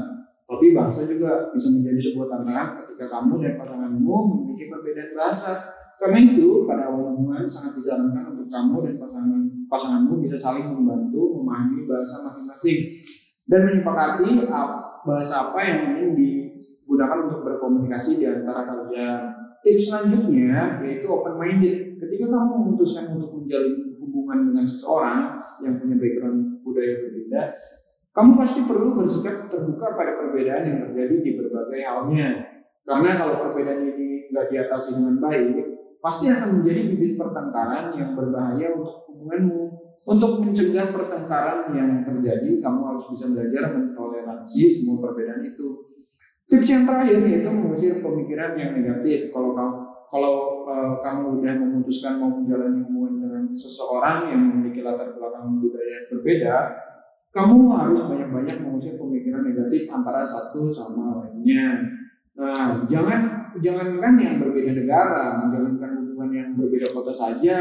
Tapi 0.46 0.70
bahasa 0.70 1.02
juga 1.10 1.50
bisa 1.50 1.74
menjadi 1.74 1.98
sebuah 1.98 2.30
tantangan 2.30 2.68
ketika 2.78 3.06
kamu 3.10 3.42
dan 3.42 3.52
pasanganmu 3.58 4.14
memiliki 4.30 4.70
perbedaan 4.70 5.10
bahasa. 5.18 5.52
Karena 5.98 6.18
itu, 6.22 6.62
pada 6.62 6.94
awal 6.94 7.10
hubungan 7.10 7.42
sangat 7.42 7.74
disarankan 7.74 8.38
untuk 8.38 8.46
kamu 8.46 8.76
dan 8.86 8.94
pasangan 9.02 9.40
pasanganmu 9.66 10.14
bisa 10.22 10.36
saling 10.38 10.70
membantu 10.70 11.42
memahami 11.42 11.90
bahasa 11.90 12.30
masing-masing 12.30 13.02
dan 13.50 13.60
menyepakati 13.66 14.46
bahasa 15.02 15.50
apa 15.50 15.58
yang 15.58 15.78
ingin 15.90 16.10
digunakan 16.14 17.18
untuk 17.26 17.40
berkomunikasi 17.42 18.22
di 18.22 18.26
antara 18.30 18.62
kalian. 18.62 19.20
Tips 19.64 19.90
selanjutnya 19.90 20.78
yaitu 20.86 21.08
open 21.08 21.34
minded. 21.40 21.98
Ketika 21.98 22.30
kamu 22.30 22.52
memutuskan 22.62 23.16
untuk 23.16 23.32
menjalin 23.32 23.96
hubungan 23.96 24.52
dengan 24.52 24.64
seseorang 24.68 25.40
yang 25.62 25.78
punya 25.78 25.96
background 26.00 26.64
budaya 26.64 26.94
berbeda, 27.04 27.42
kamu 28.14 28.30
pasti 28.38 28.60
perlu 28.66 28.88
bersikap 28.94 29.50
terbuka 29.50 29.98
pada 29.98 30.18
perbedaan 30.18 30.62
yang 30.62 30.78
terjadi 30.88 31.16
di 31.18 31.30
berbagai 31.34 31.80
halnya. 31.82 32.30
Karena 32.86 33.10
kalau 33.18 33.34
perbedaan 33.48 33.90
ini 33.90 34.30
nggak 34.30 34.46
diatasi 34.54 35.02
dengan 35.02 35.16
baik, 35.18 35.54
pasti 35.98 36.30
akan 36.30 36.60
menjadi 36.60 36.80
bibit 36.94 37.12
pertengkaran 37.18 37.90
yang 37.98 38.14
berbahaya 38.14 38.70
untuk 38.76 39.10
hubunganmu. 39.10 39.62
Untuk 40.04 40.42
mencegah 40.42 40.90
pertengkaran 40.90 41.70
yang 41.72 42.02
terjadi, 42.02 42.60
kamu 42.60 42.80
harus 42.92 43.04
bisa 43.14 43.30
belajar 43.30 43.72
mentoleransi 43.72 44.62
semua 44.68 45.10
perbedaan 45.10 45.42
itu. 45.46 45.86
Tips 46.44 46.68
yang 46.68 46.84
terakhir 46.84 47.24
yaitu 47.24 47.48
mengusir 47.48 48.04
pemikiran 48.04 48.52
yang 48.58 48.76
negatif. 48.76 49.32
Kalau 49.32 49.56
kamu 49.56 49.94
kalau 50.14 50.62
uh, 50.70 51.02
kamu 51.02 51.42
udah 51.42 51.54
memutuskan 51.58 52.22
mau 52.22 52.30
menjalani 52.30 52.86
hubungan 52.86 53.14
dengan 53.18 53.33
seseorang 53.50 54.30
yang 54.32 54.40
memiliki 54.40 54.80
latar 54.84 55.12
belakang 55.16 55.60
budaya 55.60 55.92
yang 56.02 56.06
berbeda, 56.12 56.56
kamu 57.34 57.56
harus 57.74 58.00
banyak-banyak 58.06 58.56
mengusir 58.62 58.94
pemikiran 58.94 59.42
negatif 59.42 59.90
antara 59.90 60.22
satu 60.22 60.70
sama 60.70 61.24
lainnya. 61.24 61.82
Nah, 62.34 62.86
jangan 62.90 63.50
jangankan 63.62 64.14
yang 64.18 64.36
berbeda 64.42 64.74
negara, 64.74 65.42
menjalankan 65.42 65.90
hubungan 66.02 66.30
yang 66.34 66.48
berbeda 66.58 66.90
kota 66.90 67.14
saja, 67.14 67.58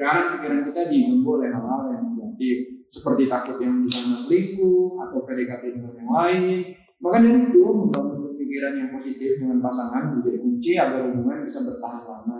jangan 0.00 0.36
pikiran 0.36 0.60
kita 0.68 0.80
diganggu 0.88 1.28
oleh 1.40 1.48
hal-hal 1.52 1.92
yang 1.92 2.04
negatif, 2.08 2.84
seperti 2.88 3.28
takut 3.28 3.56
yang 3.60 3.84
di 3.84 3.88
sana 3.92 4.16
selingkuh 4.16 5.00
atau 5.08 5.18
PDKT 5.24 5.62
dengan 5.76 5.92
yang 5.96 6.10
lain. 6.12 6.60
Maka 7.02 7.16
dari 7.18 7.50
itu, 7.50 7.60
membangun 7.60 8.30
pemikiran 8.32 8.72
yang 8.78 8.88
positif 8.92 9.40
dengan 9.40 9.58
pasangan 9.58 10.16
menjadi 10.16 10.38
kunci 10.38 10.72
agar 10.78 11.00
hubungan 11.08 11.42
bisa 11.44 11.60
bertahan 11.66 12.04
lama. 12.06 12.36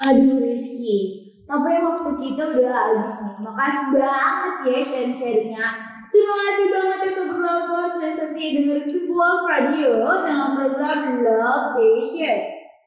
Aduh 0.00 0.40
Rizky, 0.40 1.23
Tapi 1.44 1.70
waktu 1.84 2.10
kita 2.24 2.42
udah 2.56 2.70
habis 2.72 3.16
nih. 3.20 3.36
Makasih 3.44 3.86
banget 3.92 4.54
ya 4.64 4.78
sharing-sharingnya. 4.80 5.66
Terima 6.08 6.36
kasih 6.46 6.66
banget 6.70 6.98
ya 7.04 7.10
Sobat 7.10 7.38
Lovers 7.42 7.92
sudah 7.98 8.12
setia 8.14 8.48
dengerin 8.54 8.86
sebuah 8.86 9.32
radio 9.50 9.90
dengan 10.22 10.48
program 10.56 11.20
Love 11.20 11.66
Station. 11.66 12.38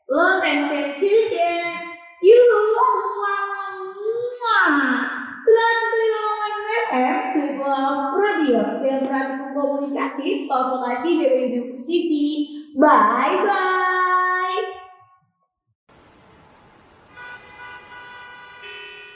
Love 0.07 0.41
and 0.47 0.63
Sensation. 0.71 1.75
Yuh, 2.23 2.67
Selamat 5.47 6.53
FM, 6.87 7.19
sebuah 7.35 8.15
radio 8.15 8.59
yang 8.83 9.03
berani 9.03 9.51
komunikasi 9.51 10.47
sekolah 10.47 10.65
vokasi 10.75 11.09
BB 11.19 11.35
University. 11.51 12.27
Bye 12.79 13.37
bye. 13.43 14.61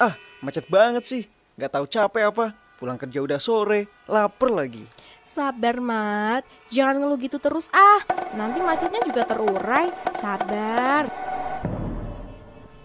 Ah, 0.02 0.16
macet 0.42 0.66
banget 0.68 1.04
sih. 1.06 1.24
Gak 1.56 1.78
tahu 1.78 1.86
capek 1.86 2.34
apa. 2.34 2.46
Pulang 2.82 2.98
kerja 2.98 3.22
udah 3.22 3.38
sore, 3.38 3.86
lapar 4.10 4.50
lagi. 4.50 4.82
Sabar, 5.22 5.78
Mat. 5.78 6.42
Jangan 6.74 6.98
ngeluh 6.98 7.22
gitu 7.22 7.38
terus 7.38 7.70
ah. 7.70 8.02
Nanti 8.34 8.58
macetnya 8.58 9.06
juga 9.06 9.22
terurai. 9.22 9.94
Sabar. 10.18 11.06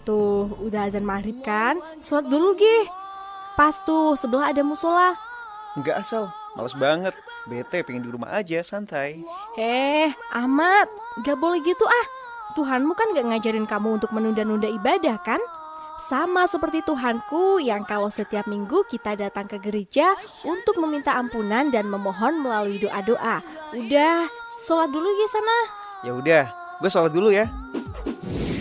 Tuh, 0.05 0.53
udah 0.61 0.85
azan 0.85 1.03
maghrib 1.03 1.41
kan? 1.41 1.81
Sholat 1.97 2.29
dulu, 2.29 2.53
Gih. 2.55 2.85
Pas 3.57 3.73
tuh, 3.83 4.13
sebelah 4.13 4.53
ada 4.53 4.61
musola. 4.61 5.17
Nggak 5.81 5.97
asal, 5.97 6.29
males 6.53 6.77
banget. 6.77 7.17
Bete 7.49 7.81
pengen 7.81 8.05
di 8.05 8.13
rumah 8.13 8.37
aja, 8.37 8.61
santai. 8.61 9.25
Eh, 9.57 10.13
Ahmad, 10.29 10.85
gak 11.25 11.41
boleh 11.41 11.59
gitu 11.65 11.83
ah. 11.89 12.05
Tuhanmu 12.53 12.93
kan 12.93 13.17
gak 13.17 13.27
ngajarin 13.33 13.65
kamu 13.65 13.97
untuk 13.97 14.13
menunda-nunda 14.13 14.69
ibadah 14.69 15.17
kan? 15.25 15.41
Sama 15.97 16.45
seperti 16.45 16.85
Tuhanku 16.85 17.57
yang 17.57 17.81
kalau 17.81 18.13
setiap 18.13 18.45
minggu 18.45 18.85
kita 18.85 19.17
datang 19.17 19.49
ke 19.49 19.57
gereja 19.57 20.13
untuk 20.45 20.77
meminta 20.77 21.17
ampunan 21.17 21.73
dan 21.73 21.89
memohon 21.89 22.37
melalui 22.37 22.77
doa-doa. 22.77 23.41
Udah, 23.73 24.29
sholat 24.61 24.93
dulu 24.93 25.09
ya 25.09 25.27
sana. 25.33 25.57
Ya 26.05 26.11
udah, 26.13 26.43
gue 26.77 26.89
sholat 26.93 27.09
dulu 27.09 27.33
ya. 27.33 27.49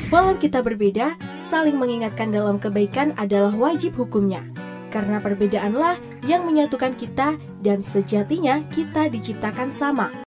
Walau 0.08 0.40
kita 0.40 0.64
berbeda, 0.64 1.12
saling 1.52 1.76
mengingatkan 1.76 2.32
dalam 2.32 2.56
kebaikan 2.56 3.12
adalah 3.20 3.52
wajib 3.52 4.00
hukumnya. 4.00 4.40
Karena 4.88 5.20
perbedaanlah 5.20 6.00
yang 6.24 6.48
menyatukan 6.48 6.96
kita 6.96 7.36
dan 7.60 7.84
sejatinya 7.84 8.64
kita 8.72 9.12
diciptakan 9.12 9.68
sama. 9.68 10.24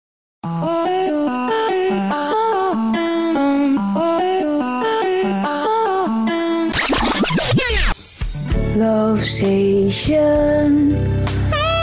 Love 8.73 9.21
Station, 9.21 10.97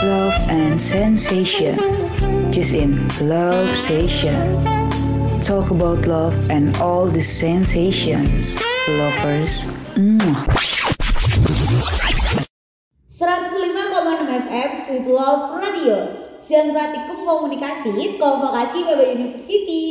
love 0.02 0.34
and 0.50 0.74
sensation. 0.74 1.78
Just 2.50 2.74
in 2.74 2.98
Love 3.22 3.70
Station. 3.76 4.58
Talk 5.38 5.70
about 5.70 6.02
love 6.10 6.34
and 6.50 6.74
all 6.82 7.06
the 7.06 7.22
sensations. 7.22 8.58
Lovers. 8.90 9.70
Mwah. 9.94 10.50
105,6 13.14 14.50
FM 14.50 14.70
Sweet 14.82 15.06
Love 15.06 15.62
Radio 15.62 15.98
Siang 16.42 16.74
Praktikum 16.74 17.22
Komunikasi 17.22 17.94
Sekolah 18.18 18.50
Vokasi 18.50 18.82
PB 18.82 19.00
University 19.14 19.84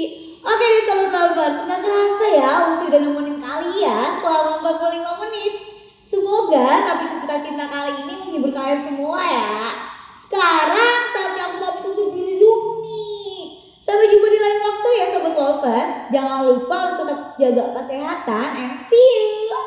Oke 0.43 0.65
deh 0.67 0.83
Sobat 0.83 1.11
Lovers, 1.15 1.63
nggak 1.63 1.79
kerasa 1.79 2.25
ya 2.35 2.51
udah 2.75 2.99
nemenin 2.99 3.39
kalian 3.39 4.09
selama 4.19 4.59
45 4.83 5.23
menit 5.27 5.68
Semoga 6.09 6.89
tapi 6.89 7.05
cerita 7.05 7.37
cinta 7.37 7.69
kali 7.69 8.01
ini 8.01 8.13
menghibur 8.17 8.49
kalian 8.49 8.81
semua 8.81 9.21
ya. 9.21 9.69
Sekarang 10.17 11.05
saatnya 11.05 11.53
aku 11.53 11.61
pamit 11.61 11.85
untuk 11.85 12.17
diri 12.17 12.41
dulu 12.41 12.81
nih 12.81 13.61
Sampai 13.77 14.09
jumpa 14.09 14.25
di 14.25 14.41
lain 14.41 14.57
waktu 14.57 14.89
ya 14.97 15.05
Sobat 15.13 15.37
Lovers. 15.37 15.93
Jangan 16.09 16.49
lupa 16.49 16.77
untuk 16.97 17.13
tetap 17.13 17.21
jaga 17.37 17.63
kesehatan 17.77 18.47
and 18.57 18.73
see 18.81 18.97
you. 19.45 19.61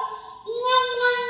Mwah, 0.51 0.83
mwah. 0.99 1.23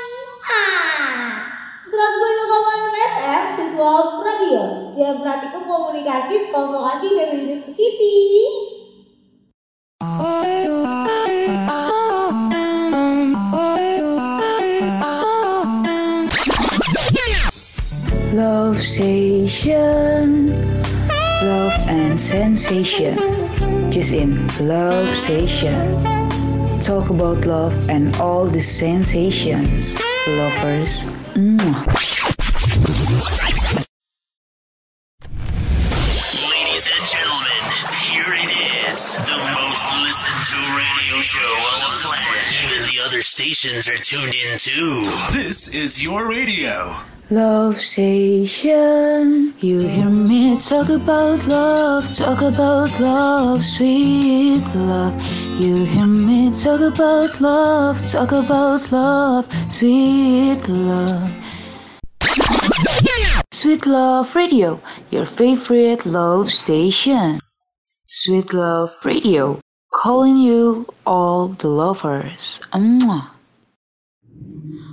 105,6 1.93 3.13
FM 3.13 3.71
Love 3.77 4.17
Radio. 4.25 4.61
Siap 4.97 5.21
Praktikum 5.21 5.69
Komunikasi 5.69 6.41
Sekolah 6.41 6.73
Vokasi 6.73 7.21
University 7.21 8.17
Station, 19.63 20.51
love 21.41 21.71
and 21.87 22.19
sensation. 22.19 23.15
Just 23.93 24.11
in 24.11 24.45
Love 24.59 25.07
Station. 25.15 26.03
Talk 26.81 27.09
about 27.09 27.45
love 27.45 27.89
and 27.89 28.13
all 28.17 28.45
the 28.45 28.59
sensations. 28.59 29.95
Lovers. 30.27 31.03
Mwah. 31.39 31.79
Ladies 36.43 36.85
and 36.91 37.05
gentlemen, 37.07 37.63
here 38.03 38.35
it 38.35 38.91
is. 38.91 39.15
The 39.15 39.39
most 39.47 39.85
listened 40.03 40.43
to 40.51 40.59
radio 40.75 41.21
show 41.23 41.39
on 41.39 41.79
the 41.87 42.03
planet. 42.03 42.43
Even 42.65 42.93
the 42.93 42.99
other 43.01 43.21
stations 43.21 43.87
are 43.87 43.95
tuned 43.95 44.35
in 44.35 44.57
too. 44.57 45.05
This 45.31 45.73
is 45.73 46.03
your 46.03 46.27
radio. 46.27 46.91
Love 47.29 47.79
Station. 47.79 49.53
You 49.59 49.79
hear 49.79 50.09
me 50.09 50.59
talk 50.59 50.89
about 50.89 51.47
love, 51.47 52.13
talk 52.13 52.41
about 52.41 52.99
love, 52.99 53.63
sweet 53.63 54.63
love. 54.75 55.15
You 55.59 55.85
hear 55.85 56.05
me 56.05 56.51
talk 56.51 56.81
about 56.81 57.39
love, 57.39 58.05
talk 58.09 58.33
about 58.33 58.91
love, 58.91 59.47
sweet 59.71 60.67
love. 60.67 61.31
Sweet 63.51 63.85
Love 63.85 64.35
Radio, 64.35 64.81
your 65.09 65.25
favorite 65.25 66.05
love 66.05 66.51
station. 66.51 67.39
Sweet 68.05 68.51
Love 68.53 68.91
Radio, 69.05 69.61
calling 69.93 70.37
you 70.37 70.85
all 71.05 71.47
the 71.47 71.67
lovers. 71.67 72.59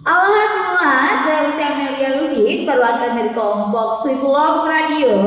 Halo 0.07 0.43
semua, 0.49 0.93
saya 1.27 1.45
Lucia 1.45 1.90
Lubis, 2.51 2.67
perwakilan 2.67 3.15
dari 3.15 3.31
kelompok 3.31 4.03
Sweet 4.03 4.27
Love 4.27 4.67
Radio 4.67 5.23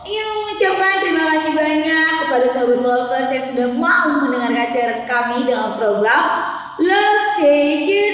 ingin 0.00 0.26
mengucapkan 0.32 0.96
terima 1.04 1.24
kasih 1.36 1.52
banyak 1.52 2.08
kepada 2.24 2.46
sobat 2.48 2.80
lovers 2.80 3.28
yang 3.36 3.44
sudah 3.44 3.68
mau 3.76 4.24
mendengarkan 4.24 4.72
siaran 4.72 5.04
kami 5.04 5.44
dalam 5.44 5.76
program 5.76 6.24
Love 6.80 7.20
Station, 7.36 8.12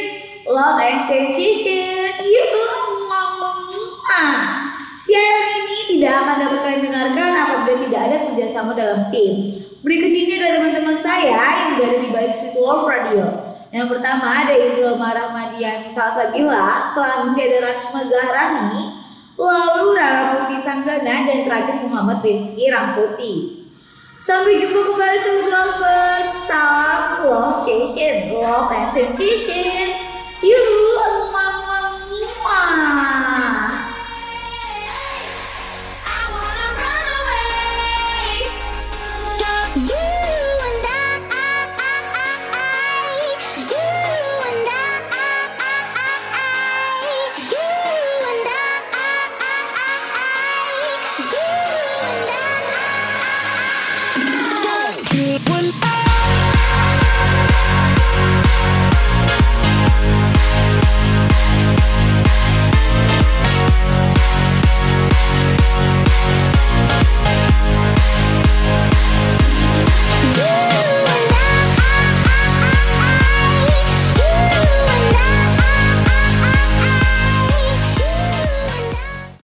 Love 0.50 0.82
and 0.82 1.06
Sensation. 1.06 2.10
Yuhu, 2.26 2.66
Siaran 4.98 5.46
ini 5.54 5.78
tidak 5.94 6.14
akan 6.18 6.36
dapat 6.42 6.58
kalian 6.66 6.82
dengarkan 6.90 7.30
apabila 7.30 7.76
tidak 7.86 8.00
ada 8.02 8.16
kerjasama 8.34 8.74
dalam 8.74 9.00
tim. 9.14 9.62
Berikut 9.86 10.10
ini 10.10 10.42
adalah 10.42 10.54
teman-teman 10.58 10.98
saya 10.98 11.38
yang 11.38 11.70
berada 11.78 11.98
di 12.02 12.10
balik 12.10 12.34
Sweet 12.34 12.58
Love 12.58 12.82
Radio. 12.82 13.49
Yang 13.70 13.86
pertama 13.94 14.26
ada 14.34 14.50
Ilma 14.50 15.14
Rahmadiani 15.14 15.86
Salsabila, 15.86 16.90
selanjutnya 16.90 17.44
ada 17.46 17.58
Rachma 17.70 18.02
Zahrani, 18.02 18.98
lalu 19.38 19.94
Rara 19.94 20.42
Putih 20.42 20.58
Sanggana, 20.58 21.22
dan 21.30 21.46
terakhir 21.46 21.86
Muhammad 21.86 22.18
Rifki 22.18 22.66
Rangkuti. 22.66 23.34
Sampai 24.18 24.58
jumpa 24.60 24.84
kembali 24.84 25.18
Sobat 25.22 25.48
Lovers. 25.48 26.28
Salam 26.44 27.24
love 27.24 27.62
Chasing, 27.62 28.36
love 28.36 28.68
and 28.74 28.90
Temptation. 28.90 29.96
Yuk, 30.42 31.30
mama, 31.30 32.02
mama. 32.42 33.29